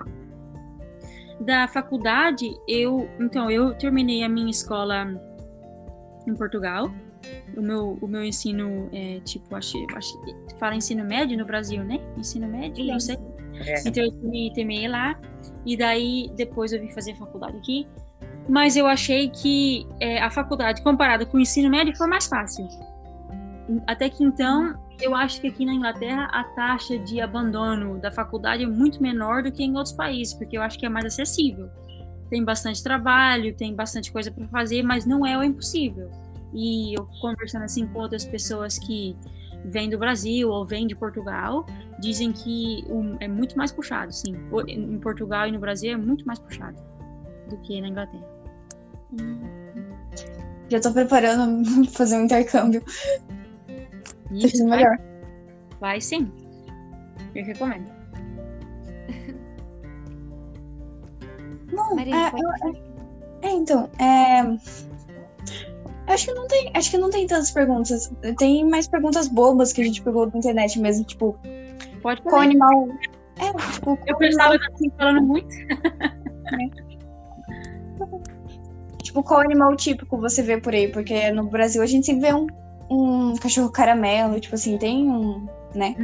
da 1.43 1.69
faculdade, 1.69 2.57
eu, 2.67 3.09
então, 3.21 3.51
eu 3.51 3.75
terminei 3.75 4.23
a 4.23 4.29
minha 4.29 4.51
escola 4.51 5.07
em 6.27 6.35
Portugal. 6.35 6.91
O 7.57 7.61
meu, 7.61 7.99
o 8.01 8.07
meu 8.07 8.25
ensino 8.25 8.89
é 8.93 9.21
tipo, 9.21 9.55
acho, 9.55 9.79
acho 9.95 10.21
fala 10.59 10.75
ensino 10.75 11.05
médio 11.05 11.37
no 11.37 11.45
Brasil, 11.45 11.85
né? 11.85 12.01
Ensino 12.17 12.49
médio, 12.49 12.85
não 12.85 12.99
sei. 12.99 13.17
É. 13.67 13.87
Então 13.87 14.03
eu 14.03 14.11
terminei, 14.13 14.53
terminei 14.53 14.89
lá 14.89 15.21
e 15.65 15.77
daí 15.77 16.31
depois 16.35 16.73
eu 16.73 16.81
vim 16.81 16.91
fazer 16.91 17.15
faculdade 17.17 17.57
aqui. 17.59 17.87
Mas 18.49 18.77
eu 18.77 18.87
achei 18.87 19.29
que 19.29 19.87
é, 20.01 20.21
a 20.21 20.31
faculdade 20.31 20.83
comparada 20.83 21.25
com 21.25 21.37
o 21.37 21.41
ensino 21.41 21.71
médio 21.71 21.97
foi 21.97 22.07
mais 22.07 22.27
fácil. 22.27 22.69
Até 23.87 24.09
que 24.09 24.25
então, 24.25 24.75
eu 25.01 25.15
acho 25.15 25.41
que 25.41 25.49
aqui 25.49 25.65
na 25.65 25.73
Inglaterra 25.73 26.29
a 26.33 26.45
taxa 26.45 26.99
de 26.99 27.21
abandono 27.21 27.99
da 27.99 28.11
faculdade 28.11 28.65
é 28.65 28.67
muito 28.67 29.01
menor 29.03 29.43
do 29.43 29.53
que 29.53 29.63
em 29.63 29.77
outros 29.77 29.95
países, 29.95 30.35
porque 30.35 30.57
eu 30.57 30.63
acho 30.63 30.79
que 30.79 30.85
é 30.85 30.89
mais 30.89 31.07
acessível. 31.07 31.69
Tem 32.29 32.45
bastante 32.45 32.83
trabalho, 32.83 33.55
tem 33.55 33.75
bastante 33.75 34.11
coisa 34.11 34.31
para 34.31 34.47
fazer, 34.49 34.83
mas 34.83 35.07
não 35.07 35.25
é 35.25 35.37
o 35.39 35.43
impossível. 35.43 36.11
E 36.53 36.99
eu 36.99 37.07
conversando 37.21 37.63
assim 37.63 37.87
com 37.87 38.01
outras 38.01 38.25
pessoas 38.25 38.79
que 38.79 39.17
vêm 39.65 39.89
do 39.89 39.99
Brasil 39.99 40.49
ou 40.51 40.67
vêm 40.67 40.87
de 40.87 40.95
Portugal, 40.95 41.65
dizem 41.99 42.33
que 42.33 42.85
é 43.21 43.29
muito 43.29 43.57
mais 43.57 43.71
puxado, 43.71 44.13
sim. 44.13 44.35
Em 44.67 44.99
Portugal 44.99 45.47
e 45.47 45.53
no 45.53 45.59
Brasil 45.59 45.93
é 45.93 45.97
muito 45.97 46.27
mais 46.27 46.39
puxado 46.39 46.77
do 47.49 47.57
que 47.59 47.81
na 47.81 47.89
Inglaterra. 47.89 48.32
Já 50.69 50.81
tô 50.81 50.93
preparando 50.93 51.65
fazer 51.93 52.17
um 52.17 52.25
intercâmbio. 52.25 52.83
Isso, 54.31 54.67
vai, 54.67 54.79
melhor. 54.79 54.99
vai 55.81 56.01
sim. 56.01 56.31
Eu 57.35 57.45
recomendo. 57.45 57.89
Não, 61.73 61.95
Maria, 61.97 62.15
é, 62.15 62.31
eu- 62.31 62.75
é, 63.43 63.51
então, 63.51 63.89
é. 63.99 64.43
Acho 66.07 66.27
que 66.27 66.35
não 66.35 66.47
tem, 66.49 66.71
acho 66.75 66.91
que 66.91 66.99
não 66.99 67.09
tem 67.11 67.27
tantas 67.27 67.51
perguntas. 67.51 68.13
Tem 68.39 68.69
mais 68.69 68.87
perguntas 68.89 69.29
bobas 69.29 69.73
que 69.73 69.81
a 69.81 69.85
gente 69.85 70.03
pegou 70.03 70.27
na 70.31 70.39
internet 70.39 70.79
mesmo, 70.81 71.05
tipo, 71.05 71.39
Pode 72.03 72.21
qual 72.23 72.41
animal. 72.43 72.89
É, 73.39 73.53
tipo, 73.73 73.99
Eu 74.07 74.17
pensava 74.17 74.55
animal, 74.55 74.73
assim, 74.75 74.91
falando 74.99 75.23
muito. 75.23 75.49
tipo, 79.13 79.23
qual 79.23 79.41
animal 79.41 79.77
típico 79.77 80.17
você 80.17 80.43
vê 80.43 80.59
por 80.59 80.73
aí? 80.73 80.89
Porque 80.89 81.31
no 81.31 81.45
Brasil 81.45 81.83
a 81.83 81.87
gente 81.87 82.07
sempre 82.07 82.23
vê 82.23 82.35
um, 82.35 82.47
um 82.91 83.37
cachorro 83.37 83.71
caramelo, 83.71 84.41
tipo 84.41 84.55
assim, 84.55 84.79
tem 84.79 85.09
um, 85.09 85.47
né? 85.75 85.95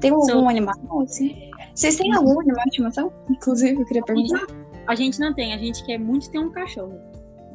Tem 0.00 0.10
algum 0.10 0.48
animal, 0.48 0.74
assim? 1.02 1.50
Vocês 1.74 1.96
têm 1.96 2.14
algum 2.14 2.40
animal 2.40 2.64
de 2.64 2.70
estimação? 2.70 3.12
Inclusive, 3.30 3.78
eu 3.78 3.86
queria 3.86 4.02
perguntar. 4.02 4.46
A 4.86 4.94
gente 4.94 5.20
não 5.20 5.34
tem, 5.34 5.52
a 5.52 5.58
gente 5.58 5.84
quer 5.84 5.98
muito 5.98 6.30
ter 6.30 6.38
um 6.38 6.50
cachorro. 6.50 6.98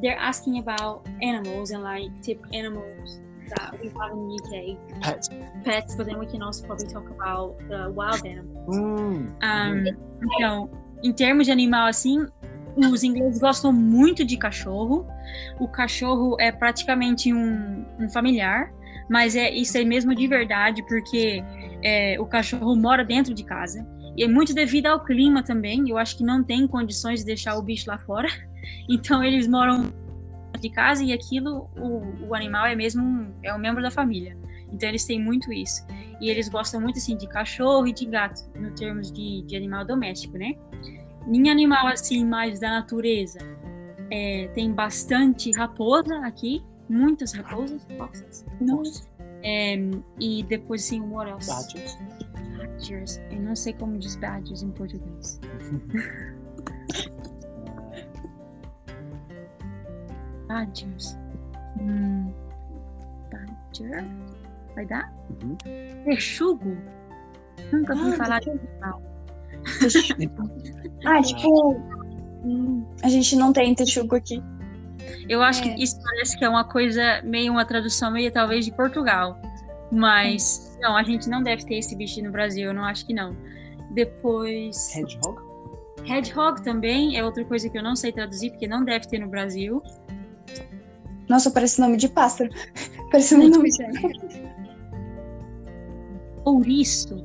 They're 0.00 0.18
asking 0.18 0.58
about 0.58 1.02
animals 1.22 1.70
and 1.70 1.82
like 1.82 2.10
tip 2.22 2.40
animals 2.54 3.20
that 3.50 3.72
we 3.82 3.90
have 4.00 4.12
in 4.12 4.28
the 4.28 4.34
UK. 4.42 5.00
Pets. 5.02 5.28
Pets, 5.64 5.94
but 5.96 6.06
then 6.06 6.18
we 6.18 6.26
can 6.26 6.42
also 6.42 6.64
probably 6.64 6.86
talk 6.86 7.08
about 7.10 7.58
the 7.68 7.90
wild 7.90 8.26
animals. 8.26 8.76
Mm. 8.76 9.28
Um, 9.42 9.84
então, 10.22 10.70
em 11.02 11.12
termos 11.12 11.46
de 11.46 11.52
animal 11.52 11.86
assim, 11.86 12.26
os 12.76 13.02
ingleses 13.02 13.40
gostam 13.40 13.72
muito 13.72 14.24
de 14.24 14.36
cachorro. 14.36 15.06
O 15.58 15.68
cachorro 15.68 16.36
é 16.40 16.50
praticamente 16.50 17.32
um, 17.32 17.84
um 17.98 18.08
familiar, 18.08 18.72
mas 19.08 19.36
é 19.36 19.50
isso 19.50 19.76
é 19.76 19.84
mesmo 19.84 20.14
de 20.14 20.26
verdade, 20.26 20.82
porque 20.86 21.42
é, 21.82 22.20
o 22.20 22.26
cachorro 22.26 22.76
mora 22.76 23.04
dentro 23.04 23.34
de 23.34 23.44
casa. 23.44 23.86
E 24.16 24.24
é 24.24 24.28
muito 24.28 24.52
devido 24.54 24.86
ao 24.86 25.02
clima 25.02 25.42
também. 25.42 25.88
Eu 25.88 25.96
acho 25.96 26.16
que 26.16 26.24
não 26.24 26.42
tem 26.42 26.66
condições 26.66 27.20
de 27.20 27.26
deixar 27.26 27.56
o 27.56 27.62
bicho 27.62 27.88
lá 27.88 27.98
fora. 27.98 28.28
Então 28.88 29.24
eles 29.24 29.48
moram 29.48 29.90
de 30.60 30.68
casa 30.68 31.02
e 31.02 31.12
aquilo, 31.12 31.70
o, 31.76 32.28
o 32.28 32.34
animal 32.34 32.66
é 32.66 32.76
mesmo 32.76 33.32
é 33.42 33.54
um 33.54 33.58
membro 33.58 33.82
da 33.82 33.90
família. 33.90 34.36
Então 34.70 34.88
eles 34.88 35.04
têm 35.04 35.18
muito 35.18 35.52
isso. 35.52 35.84
E 36.20 36.28
eles 36.28 36.48
gostam 36.48 36.80
muito 36.80 36.98
assim 36.98 37.16
de 37.16 37.26
cachorro 37.26 37.86
e 37.86 37.92
de 37.92 38.04
gato, 38.06 38.42
no 38.54 38.70
termos 38.74 39.10
de, 39.10 39.42
de 39.46 39.56
animal 39.56 39.84
doméstico, 39.84 40.36
né? 40.36 40.54
Em 41.26 41.50
animal 41.50 41.86
assim 41.86 42.24
mais 42.24 42.60
da 42.60 42.70
natureza, 42.70 43.38
é, 44.10 44.48
tem 44.54 44.72
bastante 44.72 45.50
raposa 45.52 46.18
aqui, 46.26 46.64
muitas 46.88 47.32
raposas, 47.32 47.86
Nossa. 48.60 49.08
é, 49.42 49.76
e 50.18 50.42
depois 50.44 50.84
assim, 50.84 51.00
what 51.02 51.30
else? 51.30 51.48
Badgers. 51.48 51.98
Badgers. 52.58 53.20
Eu 53.30 53.40
não 53.40 53.54
sei 53.54 53.72
como 53.74 53.98
diz 53.98 54.16
badgers 54.16 54.62
em 54.62 54.70
português. 54.70 55.40
Badgers. 60.48 61.16
Hum, 61.80 62.32
badger? 63.30 64.04
Vai 64.74 64.86
dar? 64.86 65.12
Uhum. 65.42 65.56
Texugo? 66.04 66.76
Nunca 67.72 67.94
ouvi 67.94 68.12
Ah, 68.14 68.16
falar 68.16 68.40
de 68.40 68.50
animal. 68.50 69.02
Ah, 71.06 71.20
tipo. 71.22 71.74
hum, 72.44 72.84
a 73.02 73.08
gente 73.08 73.36
não 73.36 73.52
tem 73.52 73.74
texugo 73.74 74.16
aqui. 74.16 74.42
Eu 75.28 75.42
acho 75.42 75.62
É. 75.62 75.74
que 75.74 75.82
isso 75.82 75.98
parece 76.02 76.38
que 76.38 76.44
é 76.44 76.48
uma 76.48 76.64
coisa, 76.64 77.22
meio 77.24 77.52
uma 77.52 77.64
tradução 77.64 78.10
meio 78.10 78.30
talvez 78.32 78.64
de 78.64 78.72
Portugal. 78.72 79.38
Mas, 79.92 80.76
não, 80.80 80.96
a 80.96 81.02
gente 81.02 81.28
não 81.28 81.42
deve 81.42 81.64
ter 81.64 81.76
esse 81.76 81.96
bicho 81.96 82.22
no 82.22 82.30
Brasil, 82.30 82.68
eu 82.68 82.74
não 82.74 82.84
acho 82.84 83.04
que 83.06 83.12
não. 83.14 83.36
Depois, 83.92 84.94
Hedgehog. 84.96 85.40
hedgehog 86.08 86.62
também 86.62 87.16
é 87.16 87.24
outra 87.24 87.44
coisa 87.44 87.68
que 87.68 87.76
eu 87.76 87.82
não 87.82 87.96
sei 87.96 88.12
traduzir, 88.12 88.50
porque 88.50 88.68
não 88.68 88.84
deve 88.84 89.08
ter 89.08 89.18
no 89.18 89.28
Brasil. 89.28 89.82
Nossa, 91.28 91.50
parece 91.50 91.80
nome 91.80 91.96
de 91.96 92.08
pássaro. 92.08 92.50
Parece 93.10 93.34
um 93.34 93.48
nome 93.48 93.68
de. 93.70 93.78
Ouriço. 96.44 97.16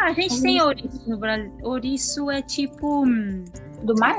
Ah, 0.00 0.06
a 0.06 0.12
gente 0.12 0.40
tem 0.40 0.60
ouriço 0.62 1.08
no 1.08 1.18
Brasil. 1.18 1.52
Ouriço 1.62 2.30
é 2.30 2.40
tipo. 2.42 3.04
hum, 3.04 3.44
Do 3.82 3.94
mar? 3.98 4.18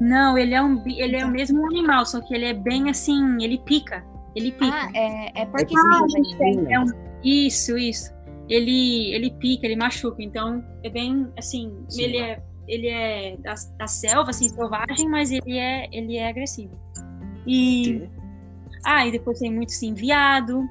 Não, 0.00 0.36
ele 0.36 0.54
é 0.54 0.62
um 0.62 0.82
ele 0.86 1.16
é 1.16 1.24
o 1.24 1.30
mesmo 1.30 1.64
animal, 1.66 2.04
só 2.04 2.20
que 2.20 2.34
ele 2.34 2.44
é 2.44 2.52
bem 2.54 2.90
assim, 2.90 3.42
ele 3.42 3.58
pica. 3.58 4.04
Ele 4.34 4.52
pica. 4.52 4.66
Ah, 4.74 4.90
é, 4.94 5.26
é 5.40 5.42
É 5.42 5.46
porque 5.46 5.74
pequenininho. 5.74 6.70
É 6.70 6.80
um- 6.80 6.92
Isso, 7.24 7.78
isso. 7.78 8.14
Ele, 8.48 9.12
ele 9.14 9.30
pica, 9.30 9.66
ele 9.66 9.74
machuca. 9.76 10.22
Então, 10.22 10.62
é 10.84 10.90
bem 10.90 11.26
assim, 11.36 11.72
Sim. 11.88 12.02
ele 12.02 12.18
é 12.18 12.42
ele 12.68 12.88
é 12.88 13.36
da, 13.38 13.54
da 13.78 13.86
selva, 13.86 14.30
assim, 14.30 14.48
selvagem, 14.48 15.08
mas 15.08 15.30
ele 15.30 15.56
é 15.56 15.88
ele 15.92 16.16
é 16.16 16.28
agressivo. 16.28 16.76
E 17.46 18.08
ah, 18.84 19.06
e 19.06 19.10
depois 19.12 19.38
tem 19.38 19.52
muito 19.52 19.70
assim, 19.70 19.94
viado. 19.94 20.62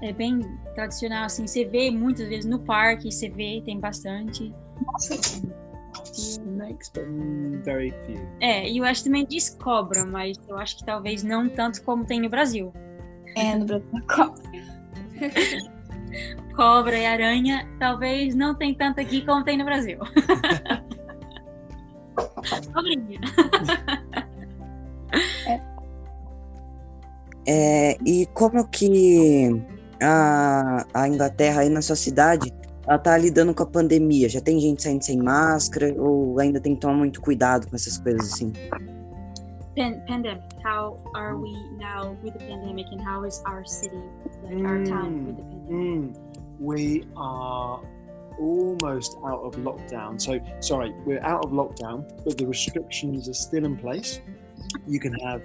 É 0.00 0.12
bem 0.12 0.40
tradicional 0.74 1.24
assim, 1.24 1.46
você 1.46 1.64
vê 1.64 1.90
muitas 1.90 2.28
vezes 2.28 2.44
no 2.44 2.58
parque, 2.58 3.10
você 3.10 3.28
vê, 3.28 3.62
tem 3.64 3.78
bastante. 3.78 4.52
Snakes, 6.12 6.90
but 6.90 7.04
very 7.64 7.92
few. 8.06 8.20
É, 8.40 8.68
e 8.68 8.78
eu 8.78 8.84
acho 8.84 9.04
também 9.04 9.26
diz 9.26 9.50
cobra, 9.50 10.04
mas 10.04 10.36
eu 10.48 10.58
acho 10.58 10.78
que 10.78 10.84
talvez 10.84 11.22
não 11.22 11.48
tanto 11.48 11.82
como 11.82 12.04
tem 12.04 12.20
no 12.20 12.28
Brasil. 12.28 12.72
É, 13.36 13.56
no 13.56 13.66
Brasil. 13.66 13.88
cobra. 14.08 14.42
Cobra 16.54 16.98
e 16.98 17.06
aranha, 17.06 17.66
talvez 17.78 18.34
não 18.34 18.54
tem 18.54 18.74
tanto 18.74 19.00
aqui 19.00 19.24
como 19.24 19.42
tem 19.42 19.56
no 19.56 19.64
Brasil. 19.64 19.98
Cobrinha. 22.74 23.20
É, 27.46 27.96
e 28.06 28.26
como 28.34 28.68
que 28.68 29.48
a, 30.02 30.86
a 30.92 31.08
Inglaterra 31.08 31.62
aí 31.62 31.68
na 31.68 31.82
sua 31.82 31.96
cidade, 31.96 32.52
ela 32.86 32.98
tá 32.98 33.16
lidando 33.16 33.54
com 33.54 33.62
a 33.62 33.66
pandemia? 33.66 34.28
Já 34.28 34.40
tem 34.40 34.58
gente 34.60 34.82
saindo 34.82 35.04
sem 35.04 35.18
máscara 35.18 35.94
ou 35.96 36.38
ainda 36.38 36.60
tem 36.60 36.74
que 36.74 36.80
tomar 36.80 36.94
muito 36.94 37.20
cuidado 37.20 37.68
com 37.68 37.76
essas 37.76 37.98
coisas 37.98 38.32
assim? 38.32 38.52
Pan- 39.76 40.00
pandemic. 40.06 40.42
How 40.62 40.98
are 41.14 41.34
we 41.34 41.52
now 41.78 42.16
with 42.22 42.34
the 42.34 42.44
pandemic, 42.44 42.86
and 42.92 43.00
how 43.00 43.24
is 43.24 43.42
our 43.46 43.64
city, 43.64 43.96
like 44.44 44.62
our 44.64 44.84
town, 44.84 45.26
with 45.26 45.36
the 45.36 45.42
pandemic? 45.42 45.70
Mm, 45.70 46.14
we 46.60 47.04
are 47.16 47.80
almost 48.38 49.16
out 49.24 49.42
of 49.44 49.56
lockdown. 49.56 50.20
So, 50.20 50.40
sorry, 50.60 50.92
we're 51.06 51.22
out 51.22 51.44
of 51.44 51.52
lockdown, 51.52 52.04
but 52.24 52.36
the 52.36 52.46
restrictions 52.46 53.28
are 53.28 53.34
still 53.34 53.64
in 53.64 53.76
place. 53.76 54.20
You 54.86 55.00
can 55.00 55.14
have 55.20 55.42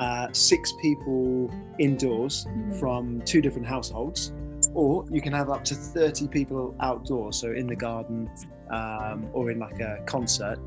uh, 0.00 0.26
six 0.32 0.72
people 0.80 1.48
indoors 1.78 2.46
Mhm. 2.46 2.74
from 2.80 3.20
two 3.22 3.40
different 3.40 3.66
households, 3.66 4.32
or 4.74 5.04
you 5.10 5.20
can 5.20 5.32
have 5.32 5.48
up 5.50 5.62
to 5.64 5.74
30 5.74 6.26
people 6.28 6.74
outdoors, 6.80 7.36
so 7.36 7.52
in 7.52 7.66
the 7.66 7.76
garden 7.76 8.28
um, 8.70 9.26
or 9.32 9.50
in 9.50 9.58
like 9.58 9.78
a 9.80 9.98
concert. 10.06 10.58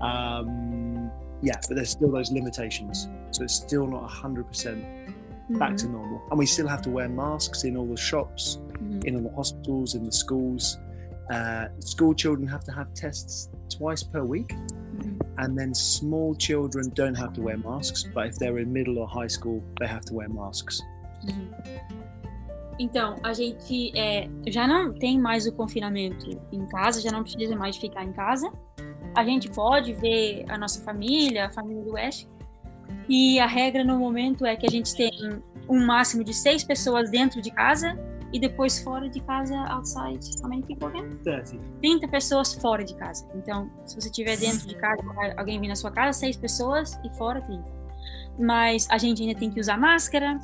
Um, 0.00 1.10
yeah, 1.42 1.58
but 1.68 1.74
there's 1.76 1.90
still 1.90 2.10
those 2.10 2.32
limitations. 2.32 3.08
So 3.30 3.44
it's 3.44 3.54
still 3.54 3.86
not 3.86 4.02
100% 4.04 4.84
back 5.58 5.76
to 5.76 5.88
normal. 5.88 6.20
And 6.30 6.38
we 6.38 6.46
still 6.46 6.66
have 6.68 6.82
to 6.82 6.90
wear 6.90 7.08
masks 7.08 7.64
in 7.64 7.76
all 7.76 7.86
the 7.86 7.96
shops, 7.96 8.58
Mhm. 8.72 9.04
in 9.04 9.16
all 9.16 9.22
the 9.22 9.34
hospitals, 9.36 9.94
in 9.94 10.04
the 10.04 10.12
schools. 10.12 10.78
Uh, 11.30 11.66
school 11.80 12.14
children 12.14 12.46
have 12.48 12.64
to 12.64 12.72
have 12.72 12.92
tests 12.94 13.48
twice 13.68 14.02
per 14.02 14.24
week. 14.24 14.54
And 15.38 15.56
then 15.56 15.74
small 15.74 16.34
children 16.36 16.90
don't 16.94 17.16
have 17.18 17.32
to 17.34 17.42
wear 17.42 17.56
masks, 17.56 18.04
but 18.14 18.26
if 18.28 18.38
they're 18.38 18.60
in 18.60 18.72
middle 18.72 18.98
or 18.98 19.08
high 19.08 19.28
school, 19.28 19.62
they 19.78 19.86
have 19.86 20.04
to 20.06 20.14
wear 20.14 20.28
masks. 20.28 20.82
Então, 22.78 23.16
a 23.22 23.32
gente 23.32 23.96
é, 23.96 24.28
já 24.48 24.66
não 24.66 24.92
tem 24.92 25.18
mais 25.18 25.46
o 25.46 25.52
confinamento 25.52 26.30
em 26.50 26.66
casa, 26.66 27.00
já 27.00 27.10
não 27.10 27.22
precisa 27.22 27.54
mais 27.54 27.76
ficar 27.76 28.04
em 28.04 28.12
casa. 28.12 28.52
A 29.14 29.24
gente 29.24 29.50
pode 29.50 29.92
ver 29.94 30.44
a 30.48 30.58
nossa 30.58 30.82
família, 30.82 31.46
a 31.46 31.52
família 31.52 31.82
do 31.82 31.92
West. 31.92 32.26
E 33.08 33.38
a 33.38 33.46
regra 33.46 33.84
no 33.84 33.98
momento 33.98 34.44
é 34.44 34.56
que 34.56 34.66
a 34.66 34.70
gente 34.70 34.94
tem 34.94 35.10
um 35.68 35.84
máximo 35.84 36.24
de 36.24 36.34
seis 36.34 36.64
pessoas 36.64 37.10
dentro 37.10 37.40
de 37.40 37.50
casa 37.50 37.98
e 38.32 38.40
depois 38.40 38.78
fora 38.82 39.08
de 39.08 39.20
casa, 39.20 39.56
outside. 39.68 40.20
How 40.42 40.48
many 40.48 40.62
people 40.62 40.88
again? 40.88 41.18
30. 41.22 41.58
30 41.80 42.08
pessoas 42.08 42.54
fora 42.54 42.84
de 42.84 42.94
casa. 42.94 43.28
Então, 43.34 43.70
se 43.84 43.94
você 43.94 44.08
estiver 44.08 44.36
dentro 44.36 44.66
de 44.66 44.74
casa, 44.76 45.02
alguém 45.36 45.60
vir 45.60 45.68
na 45.68 45.76
sua 45.76 45.90
casa, 45.90 46.18
seis 46.18 46.36
pessoas 46.36 46.98
e 47.04 47.10
fora 47.16 47.40
30. 47.42 47.62
Mas 48.38 48.88
a 48.90 48.96
gente 48.96 49.22
ainda 49.22 49.38
tem 49.38 49.50
que 49.50 49.60
usar 49.60 49.76
máscara. 49.76 50.40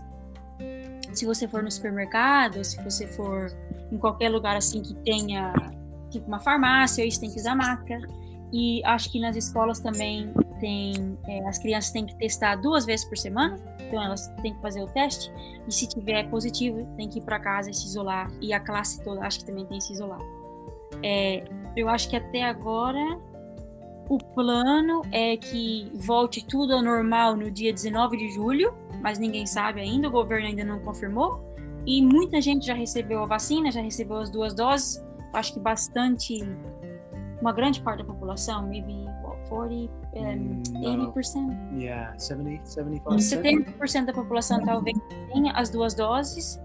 Se 1.13 1.25
você 1.25 1.49
for 1.49 1.63
no 1.63 1.71
supermercado, 1.71 2.63
se 2.63 2.83
você 2.83 3.07
for 3.07 3.51
em 3.91 3.97
qualquer 3.97 4.29
lugar 4.29 4.57
assim 4.57 4.83
que 4.83 4.95
tenha 4.97 5.53
tipo 6.11 6.27
uma 6.27 6.39
farmácia, 6.39 7.05
isso 7.05 7.21
tem 7.21 7.31
que 7.31 7.39
usar 7.41 7.55
máscara. 7.55 8.07
E 8.53 8.83
acho 8.85 9.11
que 9.11 9.21
nas 9.21 9.37
escolas 9.37 9.81
também 9.81 10.33
tem, 10.61 11.19
é, 11.27 11.47
as 11.47 11.59
crianças 11.59 11.91
têm 11.93 12.07
que 12.07 12.17
testar 12.17 12.57
duas 12.57 12.87
vezes 12.87 13.05
por 13.05 13.17
semana, 13.17 13.59
então 13.87 14.03
elas 14.03 14.29
têm 14.43 14.55
que 14.55 14.61
fazer 14.61 14.83
o 14.83 14.87
teste. 14.87 15.31
E 15.67 15.73
se 15.73 15.89
tiver 15.89 16.29
positivo, 16.31 16.87
tem 16.97 17.09
que 17.09 17.19
ir 17.19 17.23
para 17.23 17.39
casa 17.39 17.71
e 17.71 17.75
se 17.75 17.87
isolar. 17.87 18.31
E 18.41 18.53
a 18.53 18.61
classe 18.61 19.03
toda 19.05 19.25
acho 19.27 19.41
que 19.41 19.47
também 19.47 19.67
tem 19.67 19.79
que 19.79 19.85
se 19.85 19.93
isolar. 19.93 20.21
É, 21.03 21.45
eu 21.77 21.89
acho 21.89 22.09
que 22.09 22.17
até 22.17 22.43
agora 22.43 23.21
o 24.09 24.19
plano 24.19 25.03
é 25.13 25.37
que 25.37 25.93
volte 25.95 26.45
tudo 26.45 26.73
ao 26.73 26.83
normal 26.83 27.37
no 27.37 27.51
dia 27.51 27.73
19 27.73 28.17
de 28.17 28.31
julho, 28.31 28.75
mas 29.03 29.19
ninguém 29.19 29.47
sabe 29.47 29.81
ainda, 29.81 30.09
o 30.09 30.11
governo 30.11 30.47
ainda 30.47 30.65
não 30.65 30.81
confirmou. 30.81 31.47
E 31.87 32.03
muita 32.03 32.41
gente 32.41 32.67
já 32.67 32.75
recebeu 32.75 33.23
a 33.23 33.27
vacina, 33.27 33.71
já 33.71 33.81
recebeu 33.81 34.17
as 34.17 34.31
duas 34.31 34.55
doses. 34.55 35.03
Acho 35.33 35.55
que 35.55 35.61
bastante, 35.61 36.41
uma 37.41 37.53
grande 37.53 37.81
parte 37.81 37.99
da 37.99 38.05
população, 38.05 38.67
maybe 38.67 39.07
what, 39.23 39.49
40, 39.49 39.93
um, 40.15 40.19
Mm, 40.21 40.63
no. 40.73 41.13
80%. 41.13 41.57
Yeah, 41.81 42.19
70, 42.19 42.65
75%. 42.65 43.19
70% 43.19 44.05
da 44.07 44.13
população 44.13 44.65
talvez 44.65 44.97
tenha 45.33 45.53
as 45.53 45.71
duas 45.71 45.95
doses. 45.95 46.61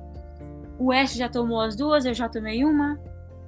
O 0.80 0.86
West 0.88 1.16
já 1.16 1.30
tomou 1.30 1.62
as 1.62 1.76
duas, 1.76 2.06
eu 2.06 2.14
já 2.14 2.28
tomei 2.28 2.64
uma. 2.66 3.00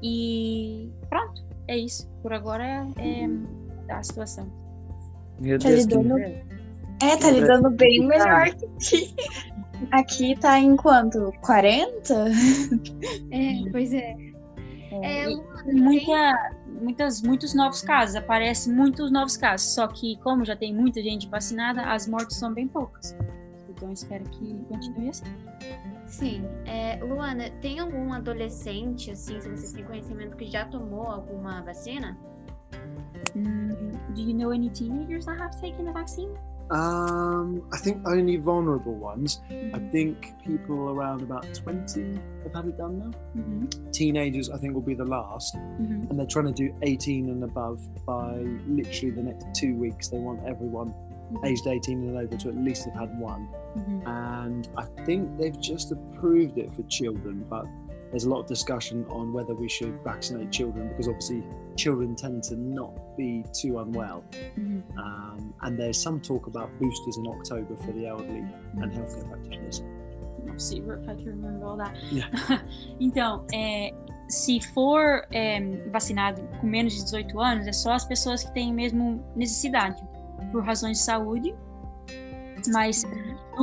E 0.02 0.90
pronto, 1.10 1.44
é 1.68 1.78
isso. 1.78 2.08
Por 2.22 2.32
agora 2.34 2.64
é, 2.98 3.28
é 3.88 3.94
a 3.94 4.04
situação. 4.04 4.48
Meu 5.40 5.58
Tá 5.60 5.70
Deus, 5.70 5.86
lidando-. 5.86 6.20
É, 6.20 7.18
tá 7.20 7.30
lidando 7.32 7.70
bem 7.72 8.06
melhor 8.08 8.46
que 8.52 8.66
aqui. 8.66 9.16
Aqui 9.92 10.40
tá 10.40 10.58
em 10.58 10.76
quanto? 10.78 11.34
40? 11.42 12.14
É, 13.32 13.70
pois 13.72 13.94
é. 13.94 14.16
É, 15.04 15.28
Luana, 15.28 15.74
muita, 15.74 16.55
muitas, 16.82 17.22
muitos 17.22 17.54
novos 17.54 17.82
casos, 17.82 18.16
aparecem 18.16 18.74
muitos 18.74 19.12
novos 19.12 19.38
casos. 19.38 19.74
Só 19.74 19.88
que, 19.88 20.18
como 20.18 20.46
já 20.46 20.56
tem 20.56 20.74
muita 20.74 21.02
gente 21.02 21.28
vacinada, 21.28 21.82
as 21.84 22.08
mortes 22.08 22.38
são 22.38 22.54
bem 22.54 22.68
poucas. 22.68 23.16
Então, 23.70 23.92
espero 23.92 24.24
que 24.30 24.54
continue 24.70 25.10
assim. 25.10 25.26
Sim. 26.06 26.44
É, 26.66 26.98
Luana, 27.04 27.50
tem 27.62 27.80
algum 27.80 28.14
adolescente, 28.14 29.12
assim, 29.12 29.40
se 29.42 29.50
você 29.50 29.76
tem 29.76 29.84
conhecimento, 29.84 30.38
que 30.38 30.46
já 30.46 30.66
tomou 30.66 31.08
alguma 31.08 31.62
vacina? 31.62 32.18
Hum, 33.36 33.92
do 34.14 34.22
you 34.22 34.36
know 34.36 34.52
any 34.52 34.70
teenagers 34.70 35.26
that 35.26 35.42
have 35.42 35.60
taken 35.60 35.86
the 35.86 35.92
vaccine? 35.92 36.32
Um, 36.72 37.68
I 37.72 37.78
think 37.78 38.08
only 38.08 38.38
vulnerable 38.38 38.96
ones. 38.96 39.42
I 39.50 39.54
mm-hmm. 39.54 39.92
think 39.92 40.34
people 40.44 40.90
around 40.90 41.22
about 41.22 41.46
20 41.54 42.20
have 42.44 42.54
had 42.54 42.66
it 42.66 42.78
done 42.78 43.00
now. 43.00 43.12
Uhum, 43.38 43.92
Teenagers, 43.94 44.50
I 44.50 44.58
think, 44.58 44.74
will 44.74 44.82
be 44.82 44.96
the 44.96 45.06
last. 45.06 45.56
uhum, 45.56 46.10
And 46.10 46.20
they're 46.20 46.26
trying 46.26 46.48
to 46.48 46.54
do 46.54 46.76
18 46.82 47.30
and 47.30 47.44
above 47.44 47.82
by 48.06 48.38
literally 48.68 49.12
the 49.12 49.24
next 49.24 49.46
two 49.54 49.76
weeks. 49.76 50.08
They 50.10 50.18
want 50.18 50.42
everyone 50.48 50.94
uhum, 51.32 51.46
aged 51.46 51.68
18 51.68 52.00
and 52.10 52.18
over 52.18 52.36
to 52.36 52.50
at 52.50 52.56
least 52.58 52.86
have 52.86 52.96
had 52.96 53.20
one. 53.20 53.48
uhum. 53.78 54.08
And 54.08 54.68
I 54.78 54.86
think 55.06 55.38
they've 55.38 55.60
just 55.60 55.92
approved 55.92 56.58
it 56.58 56.74
for 56.74 56.82
children, 56.84 57.46
but 57.50 57.66
there's 58.16 58.24
a 58.24 58.30
lot 58.30 58.40
of 58.40 58.48
discussion 58.48 59.06
on 59.10 59.34
whether 59.34 59.54
we 59.54 59.68
should 59.68 60.00
vaccinate 60.02 60.50
children 60.50 60.88
because 60.88 61.10
obviously 61.10 61.44
children 61.76 62.16
tend 62.16 62.42
to 62.42 62.56
not 62.56 62.94
be 63.18 63.44
too 63.52 63.78
unwell. 63.80 64.24
Mhm. 64.58 64.82
Um, 64.98 65.54
and 65.64 65.78
there's 65.78 66.02
some 66.02 66.22
talk 66.22 66.48
about 66.48 66.70
boosters 66.80 67.18
in 67.18 67.28
October 67.28 67.76
for 67.76 67.92
the 67.92 68.08
elderly 68.08 68.46
and 68.82 68.90
healthcare 68.94 69.28
practitioners. 69.30 69.84
See 70.56 70.78
if 70.78 70.86
I 71.10 71.16
can 71.16 71.26
remember 71.26 71.66
all 71.66 71.76
that. 71.76 71.94
Yeah. 72.10 72.30
então, 73.02 73.46
é, 73.54 73.94
se 74.30 74.62
for 74.74 75.28
é, 75.34 75.60
vacinado 75.92 76.42
com 76.62 76.68
menos 76.68 76.94
de 76.94 77.04
18 77.04 77.38
anos, 77.38 77.68
é 77.68 77.74
só 77.74 77.92
as 77.92 78.06
pessoas 78.06 78.46
que 78.46 78.54
têm 78.54 78.74
mesmo 78.74 79.22
necessidade, 79.36 80.02
por 80.54 80.64
razões 80.64 81.00
de 81.00 81.04
saúde. 81.04 81.54
Mas 82.72 83.04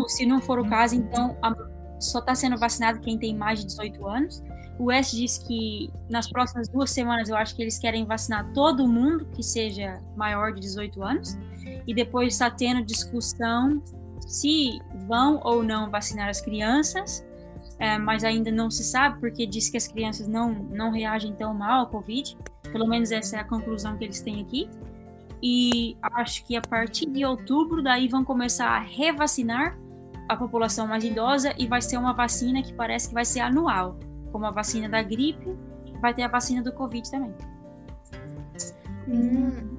se 0.08 0.26
não 0.26 0.42
for 0.42 0.58
o 0.58 0.68
caso, 0.68 0.94
então 0.96 1.38
a- 1.40 1.71
só 2.04 2.18
está 2.18 2.34
sendo 2.34 2.56
vacinado 2.56 3.00
quem 3.00 3.18
tem 3.18 3.34
mais 3.34 3.60
de 3.60 3.66
18 3.66 4.06
anos. 4.06 4.42
O 4.78 4.84
West 4.84 5.14
disse 5.14 5.44
que 5.46 5.90
nas 6.08 6.28
próximas 6.28 6.68
duas 6.68 6.90
semanas 6.90 7.28
eu 7.28 7.36
acho 7.36 7.54
que 7.54 7.62
eles 7.62 7.78
querem 7.78 8.04
vacinar 8.04 8.52
todo 8.52 8.88
mundo 8.88 9.26
que 9.26 9.42
seja 9.42 10.00
maior 10.16 10.52
de 10.52 10.60
18 10.60 11.02
anos. 11.02 11.38
E 11.86 11.94
depois 11.94 12.32
está 12.32 12.50
tendo 12.50 12.84
discussão 12.84 13.82
se 14.26 14.80
vão 15.06 15.40
ou 15.44 15.62
não 15.62 15.90
vacinar 15.90 16.28
as 16.28 16.40
crianças, 16.40 17.24
é, 17.78 17.98
mas 17.98 18.24
ainda 18.24 18.50
não 18.50 18.70
se 18.70 18.84
sabe, 18.84 19.18
porque 19.20 19.46
diz 19.46 19.68
que 19.68 19.76
as 19.76 19.88
crianças 19.88 20.28
não, 20.28 20.52
não 20.52 20.90
reagem 20.90 21.34
tão 21.34 21.52
mal 21.52 21.80
ao 21.80 21.86
Covid. 21.88 22.36
Pelo 22.70 22.86
menos 22.86 23.10
essa 23.10 23.36
é 23.36 23.40
a 23.40 23.44
conclusão 23.44 23.96
que 23.96 24.04
eles 24.04 24.20
têm 24.20 24.40
aqui. 24.40 24.68
E 25.42 25.96
acho 26.00 26.44
que 26.44 26.56
a 26.56 26.62
partir 26.62 27.06
de 27.06 27.24
outubro, 27.24 27.82
daí 27.82 28.06
vão 28.08 28.24
começar 28.24 28.68
a 28.68 28.78
revacinar 28.78 29.76
a 30.32 30.36
população 30.36 30.86
mais 30.86 31.04
idosa 31.04 31.54
e 31.58 31.66
vai 31.66 31.80
ser 31.80 31.96
uma 31.96 32.12
vacina 32.12 32.62
que 32.62 32.72
parece 32.72 33.08
que 33.08 33.14
vai 33.14 33.24
ser 33.24 33.40
anual, 33.40 33.98
como 34.30 34.46
a 34.46 34.50
vacina 34.50 34.88
da 34.88 35.02
gripe, 35.02 35.56
vai 36.00 36.12
ter 36.12 36.22
a 36.22 36.28
vacina 36.28 36.62
do 36.62 36.72
Covid 36.72 37.10
também. 37.10 37.34
Hum. 39.08 39.78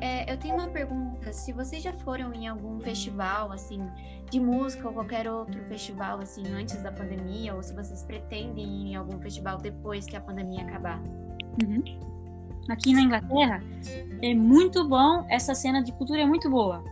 É, 0.00 0.32
eu 0.32 0.38
tenho 0.38 0.54
uma 0.54 0.68
pergunta. 0.68 1.32
Se 1.32 1.52
vocês 1.52 1.82
já 1.82 1.92
foram 1.92 2.32
em 2.32 2.48
algum 2.48 2.80
festival, 2.80 3.52
assim, 3.52 3.86
de 4.30 4.40
música 4.40 4.88
ou 4.88 4.94
qualquer 4.94 5.28
outro 5.28 5.62
festival, 5.64 6.20
assim, 6.20 6.42
antes 6.54 6.82
da 6.82 6.90
pandemia, 6.90 7.54
ou 7.54 7.62
se 7.62 7.74
vocês 7.74 8.02
pretendem 8.02 8.64
ir 8.64 8.92
em 8.92 8.96
algum 8.96 9.18
festival 9.20 9.58
depois 9.58 10.06
que 10.06 10.16
a 10.16 10.20
pandemia 10.20 10.62
acabar? 10.62 11.00
Uhum. 11.62 11.82
Aqui 12.70 12.94
na 12.94 13.02
Inglaterra 13.02 13.62
é 14.22 14.34
muito 14.34 14.88
bom, 14.88 15.26
essa 15.28 15.54
cena 15.54 15.82
de 15.82 15.92
cultura 15.92 16.22
é 16.22 16.26
muito 16.26 16.48
boa. 16.48 16.82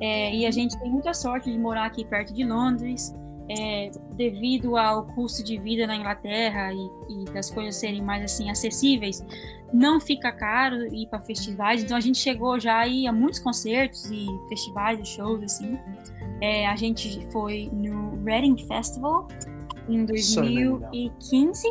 É, 0.00 0.34
e 0.34 0.46
a 0.46 0.50
gente 0.50 0.78
tem 0.78 0.90
muita 0.90 1.14
sorte 1.14 1.50
de 1.50 1.58
morar 1.58 1.86
aqui 1.86 2.04
perto 2.04 2.34
de 2.34 2.44
Londres, 2.44 3.14
é, 3.48 3.90
devido 4.14 4.76
ao 4.76 5.06
custo 5.06 5.42
de 5.42 5.58
vida 5.58 5.86
na 5.86 5.96
Inglaterra 5.96 6.72
e, 6.72 6.88
e, 7.08 7.24
das 7.32 7.50
coisas 7.50 7.76
serem 7.76 8.02
mais 8.02 8.24
assim 8.24 8.50
acessíveis, 8.50 9.24
não 9.72 10.00
fica 10.00 10.32
caro 10.32 10.92
ir 10.94 11.06
para 11.08 11.20
festivais. 11.20 11.82
Então 11.82 11.96
a 11.96 12.00
gente 12.00 12.18
chegou 12.18 12.58
já 12.58 12.78
aí 12.78 13.06
a 13.06 13.12
muitos 13.12 13.38
concertos 13.38 14.10
e 14.10 14.26
festivais 14.48 14.98
e 15.00 15.04
shows 15.04 15.42
assim. 15.42 15.78
É, 16.40 16.66
a 16.66 16.76
gente 16.76 17.26
foi 17.30 17.70
no 17.72 18.22
Reading 18.24 18.56
Festival 18.66 19.28
em 19.88 20.04
2015. 20.04 21.62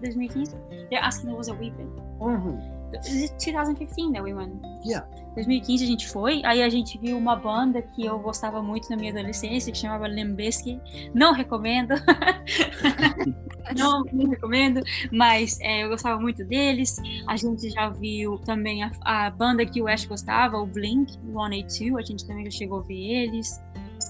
2015. 0.00 0.56
They're 0.90 1.02
asking 1.02 1.26
there 1.26 1.36
was 1.36 1.48
a 1.48 1.54
weeping. 1.54 1.90
Mm-hmm. 2.20 2.79
2015 2.90 4.12
that 4.12 4.22
we 4.22 4.34
went. 4.34 4.60
Yeah. 4.84 5.06
2015 5.34 5.84
a 5.84 5.86
gente 5.86 6.08
foi, 6.08 6.42
aí 6.44 6.62
a 6.62 6.68
gente 6.68 6.98
viu 6.98 7.16
uma 7.16 7.36
banda 7.36 7.80
que 7.80 8.04
eu 8.04 8.18
gostava 8.18 8.60
muito 8.62 8.90
na 8.90 8.96
minha 8.96 9.12
adolescência, 9.12 9.72
que 9.72 9.78
chamava 9.78 10.08
Limbiskit. 10.08 10.80
Não 11.14 11.32
recomendo. 11.32 11.94
não, 13.76 14.02
não 14.12 14.30
recomendo, 14.30 14.82
mas 15.12 15.58
é, 15.60 15.84
eu 15.84 15.88
gostava 15.88 16.20
muito 16.20 16.44
deles. 16.44 16.96
A 17.26 17.36
gente 17.36 17.70
já 17.70 17.88
viu 17.88 18.38
também 18.38 18.82
a, 18.82 18.90
a 19.02 19.30
banda 19.30 19.64
que 19.64 19.80
o 19.80 19.88
Ash 19.88 20.04
gostava, 20.04 20.58
o 20.58 20.66
Blink 20.66 21.12
182, 21.12 21.96
a 21.96 22.02
gente 22.02 22.26
também 22.26 22.44
já 22.46 22.50
chegou 22.50 22.80
a 22.80 22.82
ver 22.82 22.98
eles. 22.98 23.62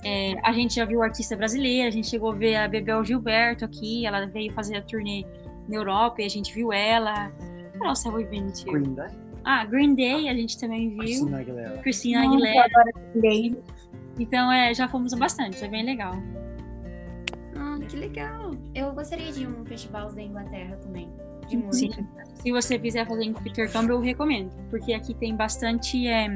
É, 0.03 0.35
a 0.43 0.53
gente 0.53 0.77
já 0.77 0.85
viu 0.85 1.03
artista 1.03 1.37
brasileira, 1.37 1.89
a 1.89 1.93
gente 1.93 2.09
chegou 2.09 2.33
a 2.33 2.35
ver 2.35 2.57
a 2.57 2.69
Bebel 2.69 3.05
Gilberto 3.05 3.65
aqui, 3.65 4.07
ela 4.07 4.27
veio 4.27 4.53
fazer 4.53 4.77
a 4.77 4.83
turnê 4.83 5.27
na 5.69 5.77
Europa 5.77 6.23
e 6.23 6.25
a 6.25 6.29
gente 6.29 6.55
viu 6.55 6.73
ela. 6.73 7.31
Have 7.83 8.15
we 8.15 8.25
been 8.25 8.53
to? 8.53 8.71
Green 8.71 8.95
Day. 8.95 9.11
Ah, 9.45 9.65
Green 9.65 9.95
Day 9.95 10.29
a 10.29 10.35
gente 10.35 10.59
também 10.59 10.91
viu. 10.91 10.99
Christina 10.99 11.41
Aguilera. 11.41 11.79
Christina 11.79 12.23
Nossa, 12.23 12.35
Aguilera. 12.35 13.71
Então, 14.19 14.53
é, 14.53 14.75
já 14.75 14.89
fomos 14.89 15.15
bastante, 15.15 15.65
é 15.65 15.69
bem 15.69 15.85
legal. 15.85 16.15
Ah, 17.57 17.79
que 17.89 17.97
legal. 17.97 18.53
Eu 18.75 18.93
gostaria 18.93 19.33
de 19.33 19.43
ir 19.43 19.45
em 19.45 19.49
um 19.49 19.65
festival 19.65 20.13
da 20.13 20.23
Inglaterra 20.23 20.77
também, 20.77 21.09
de 21.47 21.57
Sim. 21.57 21.57
música. 21.57 22.07
Se 22.35 22.53
você 22.53 22.79
quiser 22.79 23.07
fazer 23.07 23.25
intercâmbio, 23.25 23.95
eu 23.95 24.01
recomendo, 24.01 24.51
porque 24.69 24.93
aqui 24.93 25.15
tem 25.15 25.35
bastante, 25.35 26.07
é, 26.07 26.29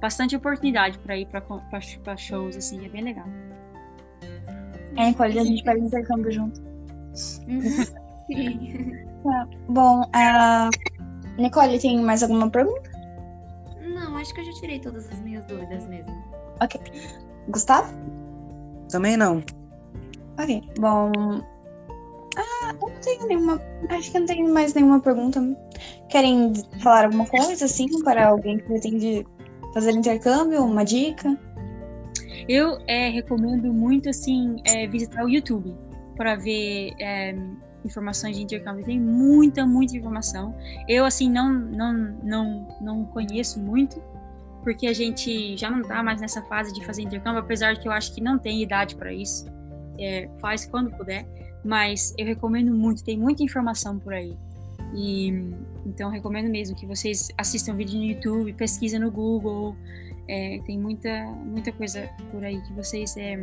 bastante 0.00 0.36
oportunidade 0.36 0.98
para 0.98 1.16
ir 1.16 1.26
para 1.26 2.16
shows, 2.16 2.56
assim, 2.56 2.84
é 2.84 2.88
bem 2.88 3.04
legal. 3.04 3.26
É, 4.96 5.06
Nicole, 5.06 5.38
a 5.38 5.44
gente 5.44 5.64
faz 5.64 5.82
intercâmbio 5.82 6.30
junto. 6.32 6.60
Uhum. 7.46 7.60
Sim. 8.26 9.08
Bom, 9.68 10.04
a 10.12 10.70
Nicole, 11.38 11.78
tem 11.78 12.00
mais 12.00 12.22
alguma 12.22 12.50
pergunta? 12.50 12.90
Não, 13.80 14.16
acho 14.16 14.34
que 14.34 14.40
eu 14.40 14.44
já 14.44 14.52
tirei 14.52 14.80
todas 14.80 15.10
as 15.10 15.20
minhas 15.20 15.44
dúvidas 15.46 15.86
mesmo. 15.86 16.12
Ok. 16.60 16.80
Gustavo? 17.48 17.92
Também 18.90 19.16
não. 19.16 19.42
Ok. 20.38 20.62
Bom. 20.78 21.12
Ah, 22.36 22.72
eu 22.72 22.88
não 22.88 23.00
tenho 23.00 23.26
nenhuma. 23.26 23.62
Acho 23.90 24.10
que 24.10 24.16
eu 24.16 24.20
não 24.20 24.26
tenho 24.26 24.52
mais 24.52 24.74
nenhuma 24.74 25.00
pergunta. 25.00 25.40
Querem 26.08 26.52
falar 26.82 27.06
alguma 27.06 27.26
coisa, 27.26 27.64
assim, 27.64 27.86
para 28.02 28.28
alguém 28.28 28.58
que 28.58 28.64
pretende 28.64 29.26
fazer 29.74 29.92
intercâmbio? 29.92 30.64
Uma 30.64 30.84
dica? 30.84 31.38
Eu 32.48 32.78
é, 32.86 33.10
recomendo 33.10 33.72
muito, 33.72 34.08
assim, 34.08 34.56
é, 34.64 34.86
visitar 34.86 35.24
o 35.24 35.28
YouTube 35.28 35.74
para 36.16 36.34
ver 36.36 36.94
é, 36.98 37.34
informações 37.84 38.36
de 38.36 38.42
intercâmbio. 38.42 38.84
Tem 38.84 38.98
muita, 39.00 39.66
muita 39.66 39.96
informação. 39.96 40.54
Eu, 40.88 41.04
assim, 41.04 41.30
não, 41.30 41.52
não, 41.52 41.92
não, 42.22 42.68
não 42.80 43.04
conheço 43.06 43.60
muito, 43.60 44.02
porque 44.62 44.86
a 44.86 44.92
gente 44.92 45.56
já 45.56 45.70
não 45.70 45.82
tá 45.82 46.02
mais 46.02 46.20
nessa 46.20 46.42
fase 46.42 46.72
de 46.72 46.84
fazer 46.84 47.02
intercâmbio, 47.02 47.40
apesar 47.40 47.74
de 47.74 47.80
que 47.80 47.88
eu 47.88 47.92
acho 47.92 48.14
que 48.14 48.20
não 48.20 48.38
tem 48.38 48.62
idade 48.62 48.96
para 48.96 49.12
isso. 49.12 49.46
É, 49.98 50.28
faz 50.40 50.64
quando 50.64 50.90
puder, 50.96 51.26
mas 51.64 52.14
eu 52.16 52.24
recomendo 52.24 52.72
muito, 52.72 53.02
tem 53.02 53.18
muita 53.18 53.42
informação 53.42 53.98
por 53.98 54.12
aí. 54.12 54.36
E 54.94 55.28
então 55.84 56.10
recomendo 56.10 56.48
mesmo 56.48 56.76
que 56.76 56.86
vocês 56.86 57.28
assistam 57.36 57.74
vídeo 57.74 57.98
no 57.98 58.04
YouTube, 58.04 58.52
pesquisem 58.54 59.00
no 59.00 59.10
Google. 59.10 59.76
É, 60.28 60.60
tem 60.66 60.78
muita, 60.78 61.24
muita 61.44 61.72
coisa 61.72 62.08
por 62.30 62.44
aí 62.44 62.60
que 62.62 62.72
vocês 62.74 63.16
é, 63.16 63.36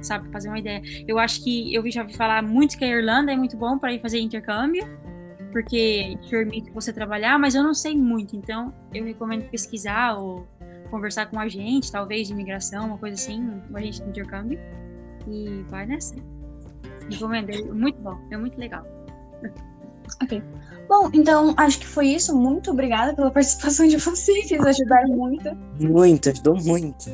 sabe 0.00 0.30
fazer 0.30 0.48
uma 0.48 0.58
ideia. 0.58 0.82
Eu 1.06 1.18
acho 1.18 1.42
que 1.42 1.74
eu 1.74 1.88
já 1.90 2.02
ouvi 2.02 2.14
falar 2.14 2.42
muito 2.42 2.76
que 2.76 2.84
a 2.84 2.88
Irlanda 2.88 3.32
é 3.32 3.36
muito 3.36 3.56
bom 3.56 3.78
para 3.78 3.92
ir 3.92 4.00
fazer 4.00 4.18
intercâmbio, 4.18 4.84
porque 5.52 6.16
permite 6.30 6.70
você 6.70 6.92
trabalhar, 6.92 7.38
mas 7.38 7.54
eu 7.54 7.62
não 7.62 7.74
sei 7.74 7.96
muito, 7.96 8.36
então 8.36 8.72
eu 8.94 9.04
recomendo 9.04 9.48
pesquisar 9.50 10.14
ou 10.14 10.46
conversar 10.90 11.26
com 11.26 11.36
um 11.36 11.40
agente, 11.40 11.90
talvez 11.90 12.28
de 12.28 12.34
imigração, 12.34 12.86
uma 12.86 12.98
coisa 12.98 13.14
assim, 13.14 13.42
um 13.70 13.76
agente 13.76 14.02
de 14.02 14.08
intercâmbio, 14.08 14.58
e 15.26 15.64
vai 15.68 15.86
nessa. 15.86 16.14
Recomendo, 17.10 17.50
é 17.50 17.62
muito 17.62 18.00
bom, 18.00 18.18
é 18.30 18.36
muito 18.36 18.58
legal. 18.58 18.84
Ok. 20.22 20.42
Bom, 20.88 21.10
então 21.12 21.54
acho 21.56 21.78
que 21.78 21.86
foi 21.86 22.08
isso. 22.08 22.36
Muito 22.36 22.70
obrigada 22.70 23.14
pela 23.14 23.30
participação 23.30 23.86
de 23.86 23.96
vocês. 23.96 24.48
Vocês 24.48 24.60
ajudaram 24.60 25.08
muito. 25.08 25.48
Muito, 25.80 26.28
ajudou 26.28 26.56
muito. 26.62 27.10